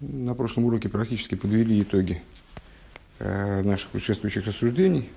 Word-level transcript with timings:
На 0.00 0.34
прошлом 0.34 0.64
уроке 0.64 0.88
практически 0.88 1.34
подвели 1.34 1.82
итоги 1.82 2.22
э, 3.18 3.62
наших 3.62 3.90
предшествующих 3.90 4.46
рассуждений. 4.46 5.10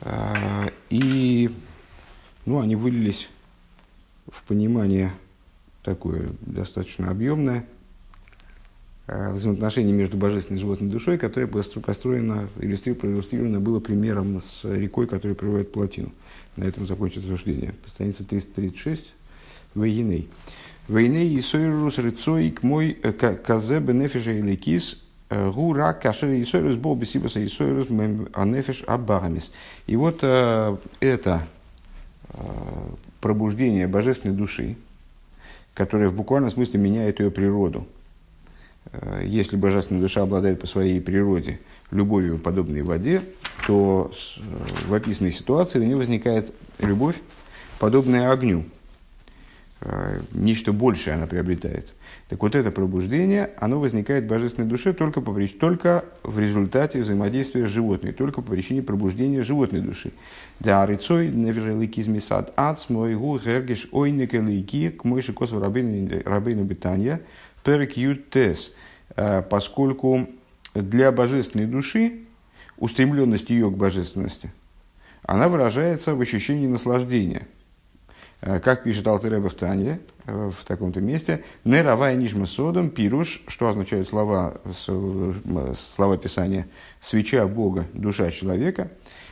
Э, 0.00 0.68
и 0.88 1.50
ну, 2.46 2.60
они 2.60 2.76
вылились 2.76 3.28
в 4.26 4.42
понимание 4.44 5.12
такое 5.82 6.30
достаточно 6.40 7.10
объемное 7.10 7.66
э, 9.06 9.32
взаимоотношение 9.32 9.92
между 9.92 10.16
божественной 10.16 10.56
и 10.56 10.62
животной 10.62 10.88
душой, 10.88 11.18
которое 11.18 11.46
построено, 11.46 12.48
иллюстрировано 12.56 13.60
было 13.60 13.80
примером 13.80 14.40
с 14.40 14.64
рекой, 14.64 15.06
которая 15.06 15.34
приводит 15.34 15.72
плотину. 15.72 16.10
На 16.56 16.64
этом 16.64 16.86
закончится 16.86 17.28
рассуждение. 17.30 17.74
Страница 17.86 18.24
336. 18.24 19.12
Вейней. 19.74 20.30
Вейней 20.88 21.34
и 21.34 21.42
сойрус 21.42 21.98
рыцоик 21.98 22.62
мой 22.62 22.96
э, 23.02 23.12
казе 23.12 23.78
бенефиша 23.78 24.32
или 24.32 24.56
кис 24.56 24.98
э, 25.28 25.50
гура 25.50 25.92
кашер 25.92 26.30
и 26.30 26.44
сойрус 26.46 26.76
бол 26.76 26.94
бесибаса 26.94 27.40
и 27.40 27.48
сойрус 27.48 27.88
анефиш 28.32 28.84
абагамис. 28.86 29.52
И 29.86 29.96
вот 29.96 30.20
э, 30.22 30.76
это 31.00 31.46
э, 32.30 32.38
пробуждение 33.20 33.86
божественной 33.86 34.34
души, 34.34 34.76
которое 35.74 36.08
в 36.08 36.14
буквальном 36.14 36.50
смысле 36.50 36.80
меняет 36.80 37.20
ее 37.20 37.30
природу. 37.30 37.86
Э, 38.90 39.22
если 39.26 39.56
божественная 39.56 40.00
душа 40.00 40.22
обладает 40.22 40.58
по 40.58 40.66
своей 40.66 41.02
природе 41.02 41.60
любовью, 41.90 42.38
подобной 42.38 42.80
воде, 42.80 43.20
то 43.66 44.10
в 44.86 44.94
описанной 44.94 45.32
ситуации 45.32 45.80
у 45.80 45.84
нее 45.84 45.96
возникает 45.96 46.50
любовь, 46.78 47.16
подобная 47.78 48.32
огню– 48.32 48.64
Э, 48.77 48.77
нечто 50.32 50.72
большее 50.72 51.14
она 51.14 51.26
приобретает. 51.26 51.92
Так 52.28 52.42
вот 52.42 52.54
это 52.54 52.70
пробуждение, 52.70 53.50
оно 53.58 53.78
возникает 53.78 54.24
в 54.24 54.26
божественной 54.26 54.68
душе 54.68 54.92
только, 54.92 55.20
по, 55.20 55.34
только 55.46 56.04
в 56.22 56.38
результате 56.38 57.00
взаимодействия 57.00 57.66
с 57.66 57.70
животной, 57.70 58.12
только 58.12 58.42
по 58.42 58.52
причине 58.52 58.82
пробуждения 58.82 59.42
животной 59.42 59.80
души. 59.80 60.12
Да, 60.60 60.84
рыцой 60.84 61.28
невежелики 61.28 62.00
измисад 62.00 62.52
ац 62.56 62.88
мой 62.88 63.14
гу 63.14 63.38
гергиш 63.38 63.88
ойник 63.92 64.34
лейки 64.34 64.90
к 64.90 65.04
мойши 65.04 65.32
косу 65.32 65.60
рабейну 65.60 66.64
бетания 66.64 67.22
перек. 67.64 67.94
Э, 69.16 69.42
поскольку 69.42 70.28
для 70.74 71.12
божественной 71.12 71.66
души 71.66 72.24
устремленность 72.76 73.48
ее 73.48 73.70
к 73.70 73.76
божественности, 73.76 74.52
она 75.22 75.48
выражается 75.48 76.14
в 76.14 76.20
ощущении 76.20 76.66
наслаждения– 76.66 77.46
Э, 77.57 77.57
как 78.40 78.84
пишет 78.84 79.06
Алтереба 79.06 79.48
в 79.48 79.54
Тане, 79.54 79.98
э, 80.26 80.50
в 80.56 80.64
таком-то 80.64 81.00
месте, 81.00 81.42
«Неравая 81.64 82.14
нижма 82.14 82.46
содом 82.46 82.90
пируш», 82.90 83.42
что 83.48 83.68
означают 83.68 84.08
слова, 84.08 84.60
э, 84.64 85.72
слова 85.76 86.16
Писания, 86.16 86.68
«свеча 87.00 87.46
Бога, 87.48 87.86
душа 87.94 88.30
человека», 88.30 88.90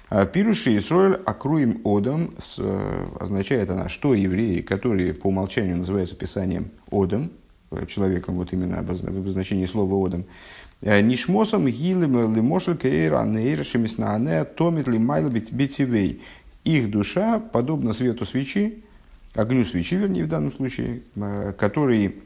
а 0.08 0.24
Пируши 0.24 0.70
и 0.70 0.78
Исроэль 0.78 1.20
акруим 1.24 1.80
одом 1.84 2.32
означает 3.18 3.70
она, 3.70 3.88
что 3.88 4.14
евреи, 4.14 4.60
которые 4.60 5.12
по 5.14 5.26
умолчанию 5.26 5.76
называются 5.76 6.14
Писанием 6.14 6.70
одом, 6.92 7.32
человеком 7.88 8.36
вот 8.36 8.52
именно 8.52 8.84
в 8.84 9.04
обозначении 9.04 9.66
слова 9.66 10.06
одом, 10.06 10.24
Нишмосом 10.80 11.66
гилем 11.66 12.36
лимошель 12.36 12.76
кейра 12.76 13.24
нейр 13.24 13.64
шемиснаане 13.64 14.44
томит 14.44 14.86
лимайл 14.86 15.28
битивей. 15.28 16.22
Их 16.62 16.88
душа, 16.88 17.40
подобно 17.40 17.92
свету 17.92 18.24
свечи, 18.24 18.84
огню 19.36 19.64
свечи, 19.64 19.94
вернее, 19.94 20.24
в 20.24 20.28
данном 20.28 20.52
случае, 20.52 21.02
э, 21.14 21.52
который 21.58 22.16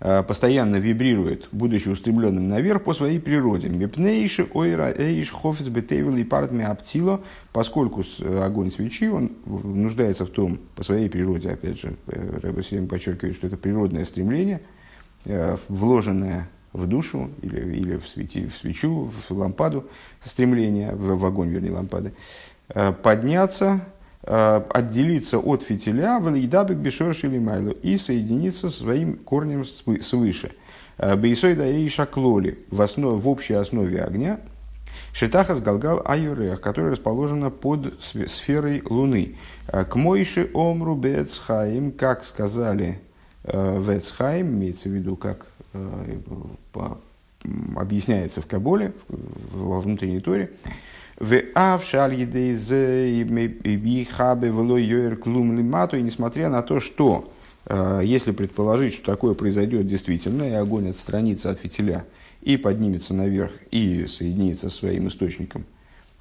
э, 0.00 0.22
постоянно 0.22 0.76
вибрирует, 0.76 1.48
будучи 1.52 1.88
устремленным 1.88 2.48
наверх 2.48 2.84
по 2.84 2.94
своей 2.94 3.18
природе. 3.18 3.68
Мепнейши 3.68 4.46
ойра 4.52 4.92
эйш 4.96 5.30
хофиц 5.30 5.66
бетейвел 5.66 6.16
и 6.16 6.24
партми 6.24 6.64
аптило, 6.64 7.22
поскольку 7.52 8.02
э, 8.20 8.42
огонь 8.42 8.70
свечи, 8.70 9.08
он 9.08 9.32
нуждается 9.46 10.26
в 10.26 10.30
том, 10.30 10.58
по 10.76 10.82
своей 10.82 11.08
природе, 11.08 11.50
опять 11.50 11.80
же, 11.80 11.94
Рэбе 12.06 12.62
всем 12.62 12.86
подчеркивает, 12.86 13.36
что 13.36 13.46
это 13.46 13.56
природное 13.56 14.04
стремление, 14.04 14.60
вложенное 15.68 16.48
в 16.72 16.86
душу 16.86 17.30
или, 17.42 17.60
или 17.76 17.96
в, 17.96 18.08
свети, 18.08 18.48
в 18.48 18.56
свечу, 18.56 19.12
в 19.28 19.32
лампаду, 19.32 19.86
стремление, 20.24 20.92
в, 20.94 21.16
в 21.16 21.26
огонь, 21.26 21.50
вернее, 21.50 21.72
лампады, 21.72 22.12
подняться 23.02 23.82
отделиться 24.24 25.38
от 25.38 25.62
фитиля 25.64 26.20
в 26.20 26.28
лейдабек 26.28 26.76
бешорш 26.76 27.24
или 27.24 27.38
майлу 27.38 27.72
и 27.72 27.96
соединиться 27.96 28.70
со 28.70 28.78
своим 28.78 29.16
корнем 29.16 29.64
свыше. 29.64 30.52
Э, 30.98 31.16
Бейсойда 31.16 31.68
и 31.68 31.88
шаклоли 31.88 32.58
в, 32.70 32.80
основе, 32.80 33.16
в 33.16 33.28
общей 33.28 33.54
основе 33.54 34.02
огня 34.02 34.40
Шитахас 35.12 35.60
Галгал 35.60 36.02
Аюрех, 36.04 36.60
которая 36.60 36.92
расположена 36.92 37.50
под 37.50 38.00
сферой 38.28 38.82
Луны. 38.88 39.36
Э, 39.68 39.84
к 39.84 39.96
Мойши 39.96 40.50
Омру 40.54 40.94
Бецхаим, 40.94 41.92
как 41.92 42.24
сказали 42.24 43.00
Вецхаим, 43.44 44.50
имеется 44.50 44.88
в 44.88 44.92
виду, 44.92 45.16
как 45.16 45.46
объясняется 47.74 48.40
в 48.40 48.46
Каболе, 48.46 48.92
во 49.08 49.80
внутренней 49.80 50.20
торе, 50.20 50.52
в 54.50 55.16
клум 55.16 55.56
лимату, 55.56 55.96
и 55.96 56.02
несмотря 56.02 56.48
на 56.48 56.62
то, 56.62 56.80
что 56.80 57.32
э, 57.66 58.00
если 58.02 58.32
предположить, 58.32 58.94
что 58.94 59.06
такое 59.12 59.34
произойдет 59.34 59.86
действительно, 59.86 60.42
и 60.42 60.50
огонь 60.50 60.90
отстранится 60.90 61.50
от 61.50 61.60
фитиля 61.60 62.06
и 62.40 62.56
поднимется 62.56 63.14
наверх 63.14 63.52
и 63.70 64.04
соединится 64.06 64.68
со 64.68 64.76
своим 64.76 65.06
источником, 65.06 65.64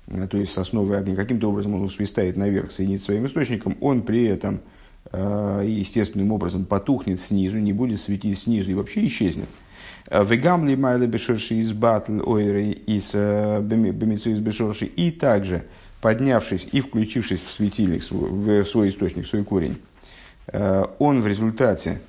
э, 0.05 0.27
то 0.29 0.37
есть 0.37 0.53
с 0.53 0.59
основой 0.59 0.99
огня, 0.99 1.15
каким-то 1.15 1.49
образом 1.49 1.73
он 1.73 1.81
усвистает 1.81 2.37
наверх, 2.37 2.71
соединится 2.71 3.05
своим 3.07 3.25
источником, 3.25 3.77
он 3.81 4.03
при 4.03 4.25
этом 4.25 4.59
э, 5.11 5.65
естественным 5.67 6.31
образом 6.31 6.65
потухнет 6.65 7.19
снизу, 7.19 7.57
не 7.57 7.73
будет 7.73 7.99
светить 7.99 8.37
снизу 8.37 8.69
и 8.69 8.75
вообще 8.75 9.07
исчезнет. 9.07 9.49
Вегам 10.09 10.67
ли 10.67 10.75
майле 10.75 11.07
бешорши 11.07 11.55
из 11.55 11.73
батл 11.73 12.21
ойры 12.29 12.71
из 12.71 13.11
э, 13.13 13.61
бемицу 13.61 14.31
из 14.31 14.39
бешорши. 14.39 14.85
И 14.85 15.11
также, 15.11 15.63
поднявшись 16.01 16.67
и 16.71 16.81
включившись 16.81 17.41
в 17.41 17.51
светильник, 17.51 18.03
в 18.09 18.65
свой 18.65 18.89
источник, 18.89 19.25
в 19.25 19.29
свой 19.29 19.43
корень, 19.43 19.77
э, 20.47 20.85
он 20.99 21.21
в 21.21 21.27
результате 21.27 22.01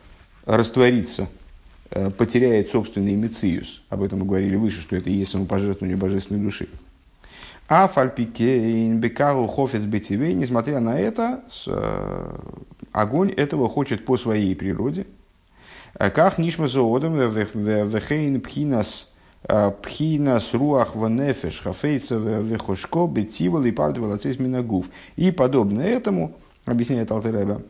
растворится, 0.46 1.28
э, 1.90 2.10
потеряет 2.10 2.70
собственный 2.70 3.14
мециус. 3.14 3.82
Об 3.88 4.02
этом 4.02 4.20
мы 4.20 4.26
говорили 4.26 4.56
выше, 4.56 4.80
что 4.80 4.96
это 4.96 5.10
и 5.10 5.14
есть 5.14 5.30
самопожертвование 5.30 5.96
божественной 5.96 6.40
души. 6.42 6.68
А 7.68 7.86
фальпикейн 7.88 8.98
бекару 8.98 9.46
хофец 9.46 9.82
бетивей, 9.82 10.34
несмотря 10.34 10.80
на 10.80 10.98
это, 10.98 11.42
огонь 12.90 13.30
этого 13.30 13.68
хочет 13.68 14.04
по 14.04 14.16
своей 14.16 14.56
природе– 14.56 15.06
как 16.10 16.38
нишма 16.38 16.68
зоодом 16.68 17.16
вехейн 17.16 18.40
пхинас 18.40 19.10
э, 19.44 19.72
пхинас 19.82 20.54
руах 20.54 20.96
ванефеш 20.96 21.60
хафейца 21.60 22.16
вехошко 22.16 23.06
бетивал 23.06 23.64
и 23.64 23.70
пардовал 23.70 24.18
минагув. 24.38 24.86
И 25.16 25.30
подобно 25.30 25.80
этому, 25.80 26.34
объясняет 26.64 27.10
Алтереба, 27.10 27.62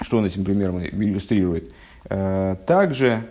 что 0.00 0.18
он 0.18 0.26
этим 0.26 0.44
примером 0.44 0.82
иллюстрирует, 0.82 1.72
э, 2.08 2.56
также 2.66 3.26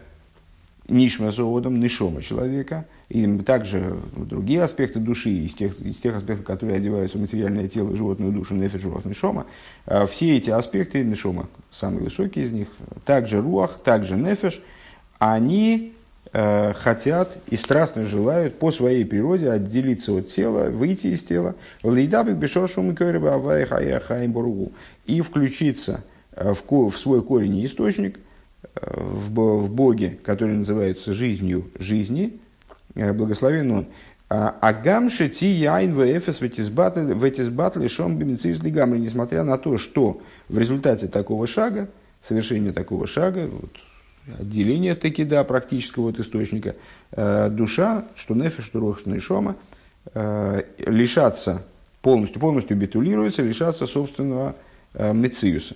нишма 0.87 1.31
зоодом, 1.31 1.79
нишома 1.79 2.21
человека– 2.21 2.85
и 3.11 3.37
также 3.39 3.99
другие 4.15 4.63
аспекты 4.63 4.99
души, 4.99 5.31
из 5.31 5.53
тех, 5.53 5.77
из 5.81 5.97
тех 5.97 6.15
аспектов, 6.15 6.45
которые 6.45 6.77
одеваются 6.77 7.17
в 7.17 7.21
материальное 7.21 7.67
тело, 7.67 7.93
животную 7.93 8.31
душу, 8.31 8.55
нефиш, 8.55 8.85
руах, 8.85 9.03
нишома, 9.03 9.47
а 9.85 10.05
все 10.05 10.37
эти 10.37 10.49
аспекты, 10.49 11.03
нишома, 11.03 11.49
самые 11.71 12.05
высокие 12.05 12.45
из 12.45 12.51
них, 12.51 12.69
также 13.05 13.41
руах, 13.41 13.79
также 13.83 14.15
нефиш, 14.15 14.61
они 15.19 15.93
э, 16.31 16.71
хотят 16.73 17.37
и 17.49 17.57
страстно 17.57 18.05
желают 18.05 18.59
по 18.59 18.71
своей 18.71 19.05
природе 19.05 19.51
отделиться 19.51 20.13
от 20.13 20.29
тела, 20.29 20.69
выйти 20.69 21.07
из 21.07 21.21
тела, 21.21 21.55
и 25.05 25.21
включиться 25.21 26.03
э, 26.31 26.53
в, 26.53 26.89
в 26.89 26.97
свой 26.97 27.21
корень 27.21 27.57
и 27.57 27.65
источник, 27.65 28.19
э, 28.73 28.79
в, 28.95 29.65
в 29.65 29.69
Боге, 29.69 30.17
который 30.23 30.55
называется 30.55 31.13
жизнью 31.13 31.69
жизни, 31.77 32.39
благословен 32.95 33.71
он. 33.71 33.87
А, 34.33 34.55
Агамши 34.61 35.27
ти 35.27 35.47
яйн 35.47 35.93
в 35.93 36.05
эфес 36.05 36.39
в 36.39 36.43
этисбатли 36.43 37.87
шом 37.87 38.17
бимицис 38.17 38.59
лигамри, 38.59 38.97
несмотря 38.99 39.43
на 39.43 39.57
то, 39.57 39.77
что 39.77 40.21
в 40.47 40.57
результате 40.57 41.07
такого 41.07 41.47
шага, 41.47 41.89
совершения 42.21 42.71
такого 42.71 43.07
шага, 43.07 43.47
вот, 43.47 43.71
отделения 44.39 44.95
таки 44.95 45.25
да, 45.25 45.43
практического 45.43 46.11
от 46.11 46.19
источника, 46.19 46.75
э, 47.11 47.49
душа, 47.49 48.05
что 48.15 48.33
нефиш, 48.33 48.65
что 48.65 48.79
рох, 48.79 48.99
что 48.99 49.19
шома, 49.19 49.57
э, 50.13 50.63
лишаться 50.77 51.65
полностью, 52.01 52.39
полностью 52.39 52.77
битулируется, 52.77 53.41
лишаться 53.43 53.85
собственного 53.85 54.55
э, 54.93 55.13
мециуса. 55.13 55.75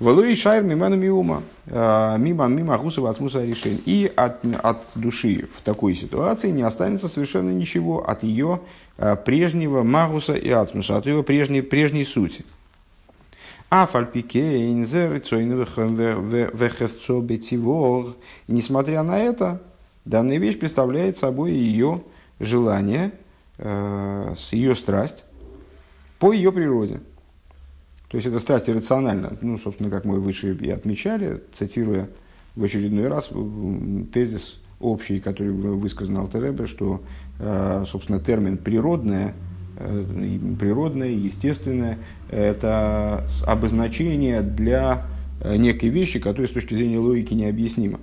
Валуи 0.00 0.36
шайр 0.36 0.62
миману 0.62 0.96
миума, 0.96 1.42
мимо 1.66 2.46
мимо 2.46 2.78
гусова 2.78 3.10
асмуса 3.10 3.44
решень. 3.44 3.82
И 3.84 4.10
от, 4.14 4.44
от 4.62 4.84
души 4.94 5.48
в 5.52 5.60
такой 5.62 5.96
ситуации 5.96 6.50
не 6.50 6.62
останется 6.62 7.08
совершенно 7.08 7.50
ничего 7.50 8.08
от 8.08 8.22
ее 8.22 8.60
прежнего 9.24 9.82
магуса 9.82 10.34
и 10.34 10.50
ацмуса, 10.50 10.98
от 10.98 11.06
ее 11.06 11.24
прежней, 11.24 11.62
прежней 11.62 12.04
сути. 12.04 12.44
А 13.70 13.88
фальпике 13.88 14.70
Несмотря 18.46 19.02
на 19.02 19.18
это, 19.18 19.60
данная 20.04 20.38
вещь 20.38 20.58
представляет 20.58 21.18
собой 21.18 21.52
ее 21.52 22.02
желание, 22.38 23.10
ее 23.58 24.76
страсть 24.76 25.24
по 26.20 26.32
ее 26.32 26.52
природе. 26.52 27.00
То 28.08 28.16
есть 28.16 28.26
это 28.26 28.38
страсть 28.38 28.68
иррациональна. 28.68 29.36
Ну, 29.42 29.58
собственно, 29.58 29.90
как 29.90 30.04
мы 30.04 30.18
выше 30.18 30.54
и 30.54 30.70
отмечали, 30.70 31.42
цитируя 31.52 32.08
в 32.56 32.64
очередной 32.64 33.08
раз 33.08 33.30
тезис 34.12 34.60
общий, 34.80 35.20
который 35.20 35.50
высказан 35.50 36.16
Алтеребе, 36.18 36.66
что, 36.66 37.02
э, 37.38 37.84
собственно, 37.86 38.20
термин 38.20 38.56
«природное», 38.56 39.34
э, 39.76 40.38
природное, 40.58 41.10
естественное, 41.10 41.98
это 42.30 43.26
обозначение 43.46 44.40
для 44.40 45.06
э, 45.40 45.56
некой 45.56 45.90
вещи, 45.90 46.18
которая 46.18 46.48
с 46.48 46.52
точки 46.52 46.74
зрения 46.74 46.98
логики 46.98 47.34
необъяснима. 47.34 48.00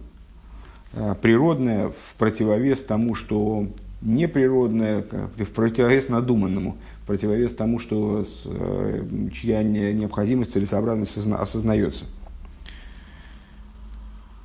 Природное 1.22 1.90
в 1.90 2.16
противовес 2.18 2.82
тому, 2.82 3.16
что 3.16 3.68
неприродное, 4.06 5.04
в 5.38 5.46
противовес 5.46 6.08
надуманному– 6.10 6.78
противовес 7.06 7.56
тому, 7.56 7.80
что 7.80 8.26
э, 8.46 9.04
чья 9.34 9.64
необходимость, 9.64 10.54
целесообразность 10.54 11.18
осознается. 11.18 12.06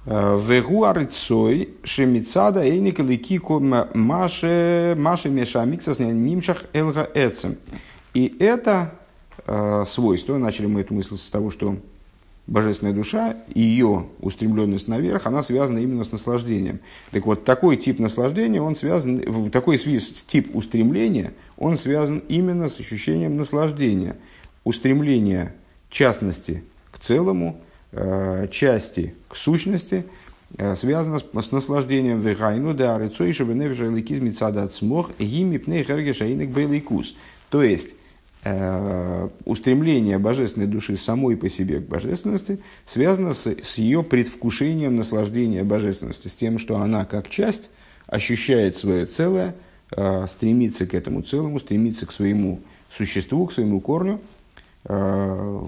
Э, 0.04 0.38
Вегу 0.38 0.84
арыцой 0.84 1.70
шемицада 1.84 2.62
эйника 2.62 3.02
ликико 3.02 3.58
маше 3.58 4.94
маше 4.98 5.30
мешамиксас 5.30 5.98
нимшах 5.98 6.64
элга 6.72 7.08
эцем. 7.14 7.56
И 8.12 8.36
это 8.38 8.92
э, 9.46 9.84
свойство, 9.86 10.36
начали 10.36 10.66
мы 10.66 10.82
эту 10.82 10.94
мысль 10.94 11.16
с 11.16 11.30
того, 11.30 11.50
что 11.50 11.76
божественная 12.50 12.93
душа, 12.93 13.37
ее 13.55 14.06
устремленность 14.20 14.88
наверх, 14.88 15.26
она 15.26 15.43
связана 15.43 15.79
именно 15.79 16.05
с 16.05 16.12
наслаждением. 16.12 16.81
Так 17.12 17.25
вот, 17.25 17.44
такой 17.44 17.76
тип 17.76 18.00
наслаждения, 18.00 18.61
он 18.61 18.76
связан, 18.76 19.50
такой 19.50 19.79
тип 19.79 20.55
устремления, 20.55 21.32
он 21.56 21.79
связан 21.79 22.23
именно 22.29 22.69
с 22.69 22.79
ощущением 22.79 23.37
наслаждения. 23.37 24.17
Устремление 24.64 25.55
частности 25.88 26.64
к 26.91 26.99
целому, 26.99 27.61
э, 27.93 28.49
части 28.50 29.14
к 29.29 29.37
сущности, 29.37 30.05
э, 30.58 30.75
связано 30.75 31.20
с, 31.20 31.25
с 31.32 31.53
наслаждением 31.53 32.20
вегайну 32.20 32.75
да 32.75 32.96
арицой 32.96 33.32
шабеневжа 33.32 33.87
ликиз 33.87 34.19
мицада 34.19 34.69
смог 34.70 35.17
гими 35.20 35.56
пней 35.56 35.85
хергешаинек 35.85 36.50
бейликус. 36.50 37.14
То 37.49 37.62
есть, 37.62 37.94
устремление 39.44 40.19
божественной 40.19 40.66
души 40.66 40.96
самой 40.96 41.37
по 41.37 41.50
себе 41.50 41.81
к 41.81 41.88
божественности 41.88 42.60
связано 42.87 43.34
с, 43.34 43.46
с 43.46 43.76
ее 43.76 44.02
предвкушением 44.02 44.96
наслаждения 44.96 45.62
божественности, 45.62 46.28
с 46.28 46.32
тем, 46.32 46.58
что 46.58 46.76
она 46.78 47.04
как 47.04 47.28
часть 47.28 47.70
ощущает 48.10 48.76
свое 48.76 49.06
целое, 49.06 49.54
э, 49.96 50.26
стремится 50.26 50.87
к 50.87 50.94
этому 50.94 51.22
целому, 51.22 51.60
стремится 51.60 52.06
к 52.06 52.12
своему 52.12 52.60
существу, 52.90 53.46
к 53.46 53.52
своему 53.52 53.81
корню, 53.81 54.20
э, 54.84 55.62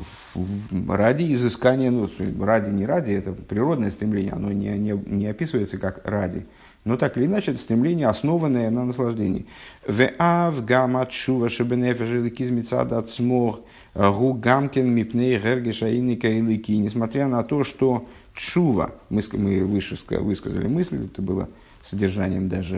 ради 0.88 1.32
изыскания, 1.32 1.90
ну, 1.90 2.08
ради 2.40 2.70
не 2.70 2.84
ради, 2.84 3.12
это 3.12 3.32
природное 3.32 3.90
стремление, 3.90 4.32
оно 4.32 4.50
не, 4.50 4.70
не, 4.70 4.92
не 5.06 5.26
описывается 5.28 5.78
как 5.78 6.00
ради, 6.04 6.46
но 6.84 6.96
так 6.96 7.16
или 7.16 7.26
иначе, 7.26 7.52
это 7.52 7.60
стремление, 7.60 8.08
основанное 8.08 8.68
на 8.70 8.84
наслаждении. 8.84 9.46
Веав 9.86 10.64
гамат 10.64 11.12
шува 11.12 11.48
шебенефежи 11.48 12.28
кизмицада 12.30 12.98
от 12.98 13.10
смог 13.10 13.60
гу 13.94 14.32
гамкин 14.34 14.88
мипней 14.88 15.38
гергеша 15.38 15.88
иника 15.94 16.28
илики. 16.28 16.72
Несмотря 16.72 17.28
на 17.28 17.44
то, 17.44 17.62
что 17.62 18.08
чува, 18.34 18.92
мы, 19.10 19.22
мы 19.34 19.64
выше 19.64 19.96
высказали 20.08 20.66
мысль, 20.66 21.04
это 21.04 21.22
было 21.22 21.48
содержанием 21.84 22.48
даже, 22.48 22.76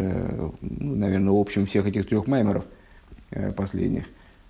ну, 0.60 0.96
наверное, 0.96 1.32
общим 1.32 1.64
всех 1.66 1.86
этих 1.86 2.06
трех 2.08 2.26
маймеров 2.26 2.64
э, 3.30 3.52
последних. 3.52 4.04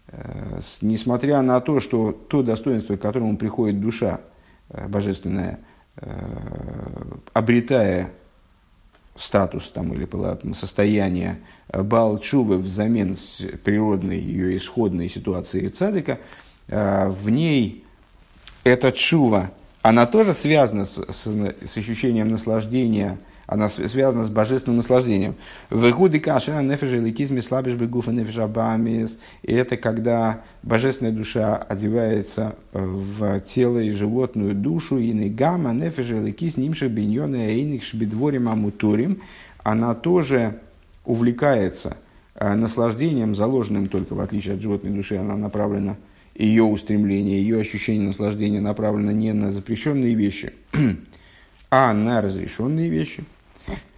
Э, 0.09 0.59
несмотря 0.81 1.43
на 1.43 1.61
то, 1.61 1.79
что 1.79 2.11
то 2.12 2.43
достоинство, 2.43 2.97
к 2.97 3.00
которому 3.00 3.37
приходит 3.37 3.81
душа 3.81 4.21
э, 4.71 4.89
божественная, 4.89 5.61
обретая 7.33 8.11
статус 9.16 9.70
там, 9.70 9.93
или 9.93 10.08
состояние 10.55 11.38
Балчувы 11.72 12.58
взамен 12.58 13.16
природной 13.64 14.19
ее 14.19 14.56
исходной 14.56 15.08
ситуации 15.08 15.69
цадика, 15.69 16.19
э, 16.69 17.08
в 17.08 17.31
ней 17.31 17.84
эта 18.64 18.93
чува, 18.93 19.50
она 19.82 20.06
тоже 20.06 20.32
связана 20.32 20.84
с, 20.84 20.96
с, 20.96 21.26
с 21.26 21.76
ощущением 21.76 22.31
наслаждения– 22.31 23.19
она 23.46 23.69
связана 23.69 24.25
с 24.25 24.31
божественным 24.31 24.79
наслаждением. 24.79 25.35
В 25.70 25.88
Игуде 25.91 26.20
Кашера 26.20 26.62
нефежа 26.62 26.96
ликизме 26.96 27.43
слабиш 27.43 27.75
бегуфа 27.75 28.11
нефежа 28.11 28.46
бамис. 28.46 29.19
И 29.43 29.52
это 29.52 29.76
когда 29.76 30.43
божественная 30.62 31.12
душа 31.12 31.56
одевается 31.56 32.56
э, 32.73 32.85
в 32.85 33.41
тело 33.41 33.79
и 33.79 33.91
животную 33.91 34.55
душу, 34.55 34.99
и 34.99 35.12
негама 35.12 35.73
нефежа 35.73 36.19
ликиз 36.19 36.56
нимша 36.56 36.88
биньона 36.88 37.37
эйник 37.37 37.82
шбидворим 37.82 38.49
амутурим. 38.49 39.20
Она 39.62 39.94
тоже 39.94 40.61
увлекается 41.05 41.97
э, 42.35 42.55
наслаждением, 42.55 43.35
заложенным 43.35 43.88
только 43.88 44.14
в 44.14 44.20
отличие 44.20 44.55
от 44.55 44.62
животной 44.62 44.93
души, 44.93 45.17
она 45.17 45.37
направлена, 45.37 45.97
ее 46.35 46.64
устремление, 46.64 47.40
ее 47.40 47.61
ощущение 47.61 48.08
наслаждения 48.08 48.61
направлено 48.61 49.12
не 49.12 49.32
на 49.32 49.52
запрещенные 49.52 50.14
вещи, 50.14 50.52
а 51.70 51.93
на 51.93 52.20
разрешенные 52.20 52.88
вещи– 52.88 53.25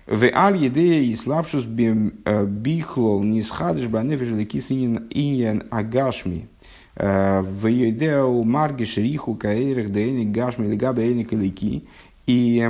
в 0.06 0.30
аль 0.32 0.56
едея 0.56 1.02
и 1.02 1.14
слабшус 1.16 1.64
бихлол 1.64 3.22
не 3.24 3.42
схадыш 3.42 3.88
банефиш 3.88 4.28
лекис 4.28 4.70
иньян 4.70 5.64
агашми. 5.70 6.48
В 6.94 7.66
едеу 7.66 8.42
маргиш 8.44 8.96
риху 8.96 9.34
каэрих 9.34 9.90
дейни 9.90 10.24
гашми 10.24 10.68
легаба 10.68 11.02
эйник 11.02 11.32
лики. 11.32 11.84
И 12.26 12.64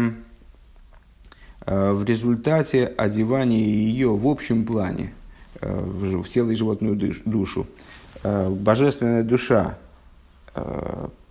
в 1.66 2.04
результате 2.04 2.86
одевания 2.86 3.64
ее 3.64 4.16
в 4.16 4.26
общем 4.26 4.64
плане 4.64 5.12
в 5.60 6.28
тело 6.28 6.50
и 6.50 6.54
животную 6.54 6.96
душу, 7.24 7.66
божественная 8.22 9.22
душа 9.22 9.78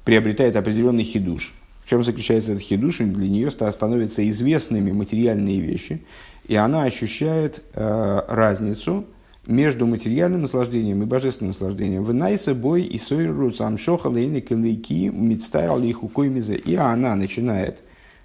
приобретает 0.03 0.56
определенный 0.56 1.03
хидуш– 1.03 1.53
чем 1.89 2.04
заключается 2.04 2.51
этот 2.51 2.63
хидуш? 2.63 2.98
Для 2.98 3.30
нее 3.30 3.51
становятся 3.51 4.27
известными 4.30 4.92
материальные 4.92 5.60
вещи, 5.60 6.01
и 6.48 6.56
она 6.56 6.84
ощущает 6.84 7.62
э, 7.74 8.22
разницу 8.27 9.06
между 9.48 9.86
материальным 9.86 10.42
наслаждением 10.42 11.04
и 11.04 11.06
божественным 11.06 11.51
наслаждением. 11.51 12.04
В 12.04 12.54
бой 12.54 12.84
и 12.84 12.98
сойру 12.98 13.51
самшоха 13.54 14.10
калейки 14.10 15.10
мицтайр 15.10 15.80
лихукой 15.80 16.30
мизе. 16.30 16.56
И 16.56 16.75
она 16.75 17.15
начинает, 17.15 17.80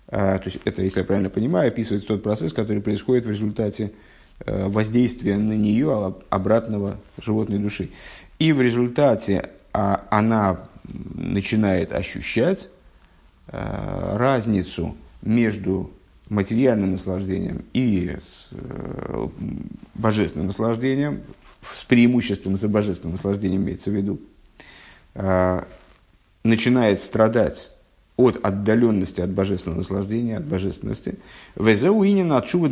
э, 0.08 0.38
то 0.38 0.44
есть 0.44 0.58
это, 0.64 0.82
если 0.82 1.00
я 1.00 1.04
правильно 1.04 1.30
понимаю, 1.30 1.68
описывает 1.68 2.06
тот 2.06 2.22
процесс, 2.22 2.52
который 2.52 2.82
происходит 2.82 3.26
в 3.26 3.30
результате 3.30 3.92
э, 4.46 4.68
воздействия 4.68 5.36
на 5.36 5.52
нее 5.52 6.14
обратного 6.30 6.96
животной 7.22 7.58
души. 7.58 7.90
И 8.38 8.52
в 8.52 8.62
результате 8.62 9.50
э, 9.72 9.96
она 10.10 10.68
начинает 11.14 11.92
ощущать 11.92 12.70
разницу 13.52 14.96
между 15.22 15.90
материальным 16.30 16.92
наслаждением 16.92 17.64
и 17.72 18.16
с, 18.22 18.48
э, 18.52 19.28
божественным 19.94 20.46
наслаждением, 20.46 21.20
с 21.74 21.84
преимуществом 21.84 22.56
за 22.56 22.68
божественным 22.68 23.12
наслаждением 23.12 23.62
имеется 23.62 23.90
в 23.90 23.94
виду, 23.94 24.20
э, 25.14 25.64
начинает 26.44 27.00
страдать 27.00 27.70
от 28.16 28.44
отдаленности 28.44 29.20
от 29.20 29.30
божественного 29.30 29.78
наслаждения, 29.78 30.36
от 30.36 30.44
божественности. 30.44 31.16
Везеуинин 31.56 32.32
от 32.32 32.48
шувы 32.48 32.68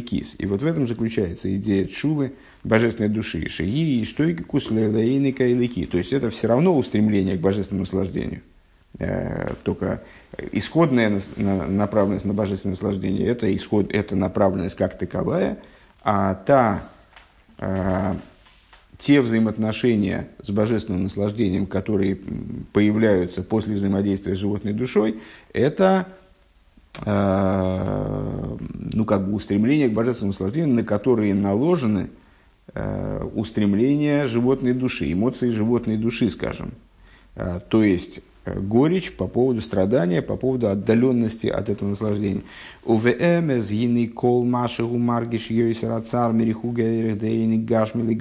кис. 0.00 0.34
И 0.38 0.46
вот 0.46 0.62
в 0.62 0.66
этом 0.66 0.86
заключается 0.86 1.54
идея 1.56 1.86
чувы 1.86 2.34
божественной 2.64 3.08
души. 3.08 3.48
Шиги 3.48 4.00
и 4.00 4.04
штойки 4.04 4.42
куслейлейника 4.42 5.46
и 5.46 5.54
лики. 5.54 5.86
То 5.86 5.96
есть 5.96 6.12
это 6.12 6.30
все 6.30 6.48
равно 6.48 6.76
устремление 6.76 7.38
к 7.38 7.40
божественному 7.40 7.84
наслаждению. 7.84 8.42
Только 9.62 10.02
исходная 10.52 11.20
направленность 11.36 12.24
на 12.24 12.34
божественное 12.34 12.74
наслаждение– 12.74 13.26
это, 13.28 13.54
исход, 13.54 13.92
это 13.92 14.16
направленность 14.16 14.76
как 14.76 14.96
таковая, 14.96 15.58
а 16.02 16.34
та 16.34 16.82
э, 17.58 18.14
те 18.98 19.20
взаимоотношения 19.20 20.28
с 20.42 20.50
божественным 20.50 21.04
наслаждением, 21.04 21.66
которые 21.66 22.18
появляются 22.72 23.42
после 23.42 23.74
взаимодействия 23.74 24.34
с 24.34 24.38
животной 24.38 24.72
душой, 24.72 25.20
это 25.52 26.06
э, 27.04 28.56
ну, 28.92 29.04
как 29.04 29.26
бы 29.26 29.34
устремление 29.34 29.88
к 29.88 29.92
божественному 29.92 30.32
наслаждению, 30.32 30.74
на 30.74 30.84
которые 30.84 31.34
наложены 31.34 32.08
э, 32.72 33.24
устремления 33.34 34.26
животной 34.26 34.72
души, 34.72 35.12
эмоции 35.12 35.50
животной 35.50 35.98
души, 35.98 36.30
скажем. 36.30 36.72
Э, 37.36 37.60
то 37.68 37.82
есть 37.82 38.20
Э, 38.20 38.29
горечь 38.46 39.12
по 39.12 39.26
поводу 39.26 39.60
страдания, 39.60 40.22
по 40.22 40.36
поводу 40.36 40.68
отдаленности 40.68 41.46
от 41.46 41.68
этого 41.68 41.90
наслаждения. 41.90 42.42
УВМС 42.84 43.70
гины 43.70 44.08
кол 44.08 44.44
маши 44.44 44.82
гумаргиш 44.82 45.50
йойсер 45.50 45.92
ацар 45.92 46.32
мерихуга 46.32 46.82
эрдейни 46.82 47.56
гашмили 47.58 48.14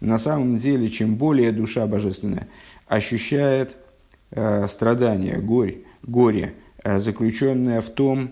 На 0.00 0.18
самом 0.18 0.58
деле, 0.58 0.88
чем 0.88 1.16
более 1.16 1.52
душа 1.52 1.86
божественная 1.86 2.48
ощущает 2.86 3.76
э, 4.30 4.66
страдание, 4.68 5.38
горе, 5.38 5.78
горе, 6.02 6.54
э, 6.82 6.98
заключенное 6.98 7.80
в 7.80 7.90
том, 7.90 8.30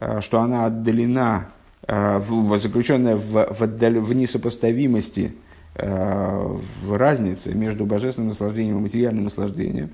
э, 0.00 0.20
что 0.22 0.40
она 0.40 0.66
отдалена, 0.66 1.50
э, 1.86 2.18
в, 2.18 2.58
заключенная 2.58 3.16
в, 3.16 3.54
в, 3.54 3.62
отдал, 3.62 3.92
в 4.00 4.12
несопоставимости– 4.14 5.34
в 5.78 6.96
разнице 6.96 7.54
между 7.54 7.86
божественным 7.86 8.30
наслаждением 8.30 8.78
и 8.78 8.82
материальным 8.82 9.24
наслаждением. 9.24 9.90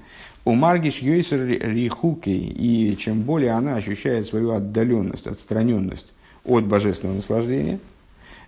У 0.46 0.52
Маргиш 0.52 0.98
Йойсер 0.98 1.46
Рихукей, 1.46 2.38
и 2.38 2.96
чем 2.98 3.22
более 3.22 3.52
она 3.52 3.76
ощущает 3.76 4.26
свою 4.26 4.52
отдаленность, 4.52 5.26
отстраненность 5.26 6.12
от 6.44 6.66
божественного 6.66 7.16
наслаждения, 7.16 7.78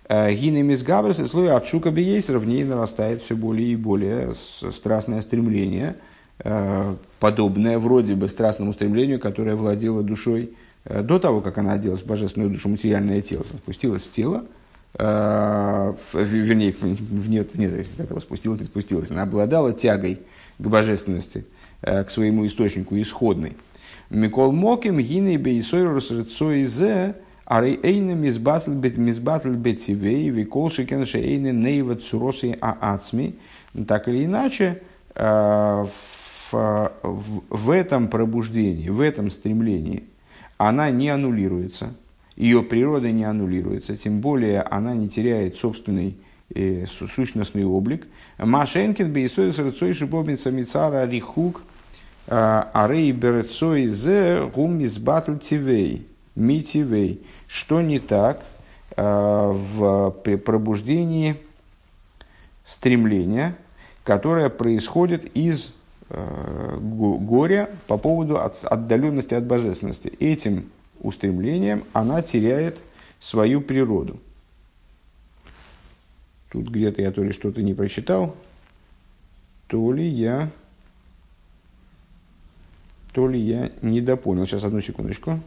э, 0.07 0.31
Гинем 0.31 0.69
из 0.69 0.83
Габрес 0.83 1.19
и 1.19 1.25
слой 1.25 1.51
от 1.51 1.65
Шука 1.65 1.89
в 1.89 2.45
ней 2.45 2.63
нарастает 2.63 3.23
все 3.23 3.35
более 3.35 3.69
и 3.69 3.75
более 3.75 4.33
страстное 4.71 5.21
стремление, 5.21 5.95
э, 6.39 6.95
подобное 7.19 7.79
вроде 7.79 8.13
бы 8.13 8.27
страстному 8.27 8.73
стремлению, 8.73 9.19
которое 9.19 9.55
владело 9.55 10.03
душой 10.03 10.51
э, 10.85 11.01
до 11.01 11.17
того, 11.17 11.41
как 11.41 11.57
она 11.57 11.73
оделась 11.73 12.01
в 12.01 12.05
божественную 12.05 12.51
душу, 12.51 12.69
материальное 12.69 13.23
тело, 13.23 13.43
спустилась 13.63 14.03
в 14.03 14.11
тело– 14.11 14.45
Э, 14.55 14.56
вернее, 14.99 16.75
вне, 16.79 17.43
зависимости 17.43 18.01
от 18.01 18.05
этого, 18.07 18.19
спустилась, 18.19 18.59
не 18.59 18.65
спустилась, 18.65 19.11
она 19.11 19.23
обладала 19.23 19.73
тягой 19.73 20.19
к 20.57 20.67
божественности, 20.67 21.45
э, 21.81 22.03
к 22.03 22.09
своему 22.09 22.47
источнику 22.47 22.99
исходной. 22.99 23.53
Микол 24.09 24.51
Моким, 24.51 24.99
Гины 24.99 25.37
Бейсойрус 25.37 26.11
Рцоизе, 26.11 27.15
Арей 27.45 27.79
Эйна 27.83 28.13
Мизбатль 28.13 28.71
Бетивей, 28.71 30.29
Викол 30.29 30.71
Шикен 30.71 31.05
Шейна 31.05 31.51
Нейва 31.51 31.95
Цуроси 31.95 32.57
Аацми. 32.59 33.35
Так 33.87 34.07
или 34.07 34.25
иначе, 34.25 34.81
э, 35.13 35.85
в, 36.51 36.91
в 37.49 37.69
этом 37.69 38.07
пробуждении, 38.07 38.89
в 38.89 39.01
этом 39.01 39.29
стремлении 39.29 40.05
она 40.57 40.89
не 40.89 41.09
аннулируется– 41.09 41.93
ее 42.37 42.61
природа 42.61 43.11
не 43.11 43.23
аннулируется, 43.25 43.97
тем 43.97 44.21
более 44.21 44.61
она 44.61 44.93
не 44.93 45.09
теряет 45.09 45.57
собственный 45.57 46.17
э, 46.53 46.85
сущностный 46.85 47.65
облик. 47.65 48.07
Машенкин 48.37 49.11
бейсой 49.11 49.51
с 49.51 49.57
рыцой 49.57 49.93
шибобница 49.93 50.51
мицара 50.51 51.05
рихук 51.07 51.63
э, 52.27 52.63
арей 52.73 53.11
берецой 53.11 53.87
зе 53.87 54.49
гум 54.53 54.77
мизбатл 54.77 55.35
тивей 55.37 56.07
митивей. 56.35 57.25
Что 57.47 57.81
не 57.81 57.99
так 57.99 58.43
э, 58.95 59.01
в 59.01 60.11
пробуждении 60.45 61.37
стремления, 62.65 63.55
которое 64.03 64.49
происходит 64.49 65.25
из 65.35 65.73
э, 66.09 66.77
горя 66.79 67.69
по 67.87 67.97
поводу 67.97 68.39
отдаленности 68.39 69.33
от 69.33 69.45
божественности. 69.45 70.09
Этим 70.19 70.69
устремлением, 70.99 71.83
она 71.93 72.21
теряет 72.21 72.81
свою 73.19 73.61
природу. 73.61 74.19
Тут 76.49 76.69
где-то 76.69 77.01
я 77.01 77.11
то 77.11 77.23
ли 77.23 77.31
что-то 77.31 77.61
не 77.61 77.73
прочитал, 77.73 78.35
то 79.67 79.91
ли 79.91 80.07
я, 80.07 80.49
то 83.11 83.27
ли 83.27 83.39
я 83.39 83.71
не 83.81 84.01
допонял. 84.01 84.45
Сейчас 84.45 84.63
одну 84.63 84.81
секундочку. 84.81 85.39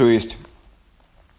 То 0.00 0.08
есть, 0.08 0.38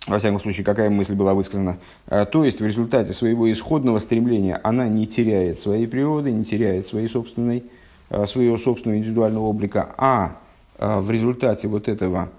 во 0.05 0.19
всяком 0.19 0.39
случае, 0.39 0.63
какая 0.63 0.91
мысль 0.91 1.15
была 1.15 1.33
высказана, 1.33 1.79
а, 2.05 2.25
то 2.25 2.45
есть 2.45 2.61
в 2.61 2.63
результате 2.63 3.11
своего 3.11 3.51
исходного 3.51 3.97
стремления 3.97 4.61
она 4.63 4.87
не 4.87 5.07
теряет 5.07 5.59
своей 5.59 5.87
природы, 5.87 6.31
не 6.31 6.45
теряет 6.45 6.85
своей 6.85 7.07
собственной, 7.07 7.63
а, 8.11 8.27
своего 8.27 8.59
собственного 8.59 8.99
индивидуального 8.99 9.45
облика, 9.45 9.95
а, 9.97 10.37
а 10.77 11.01
в 11.01 11.09
результате 11.09 11.69
вот, 11.69 11.87
этого, 11.87 12.29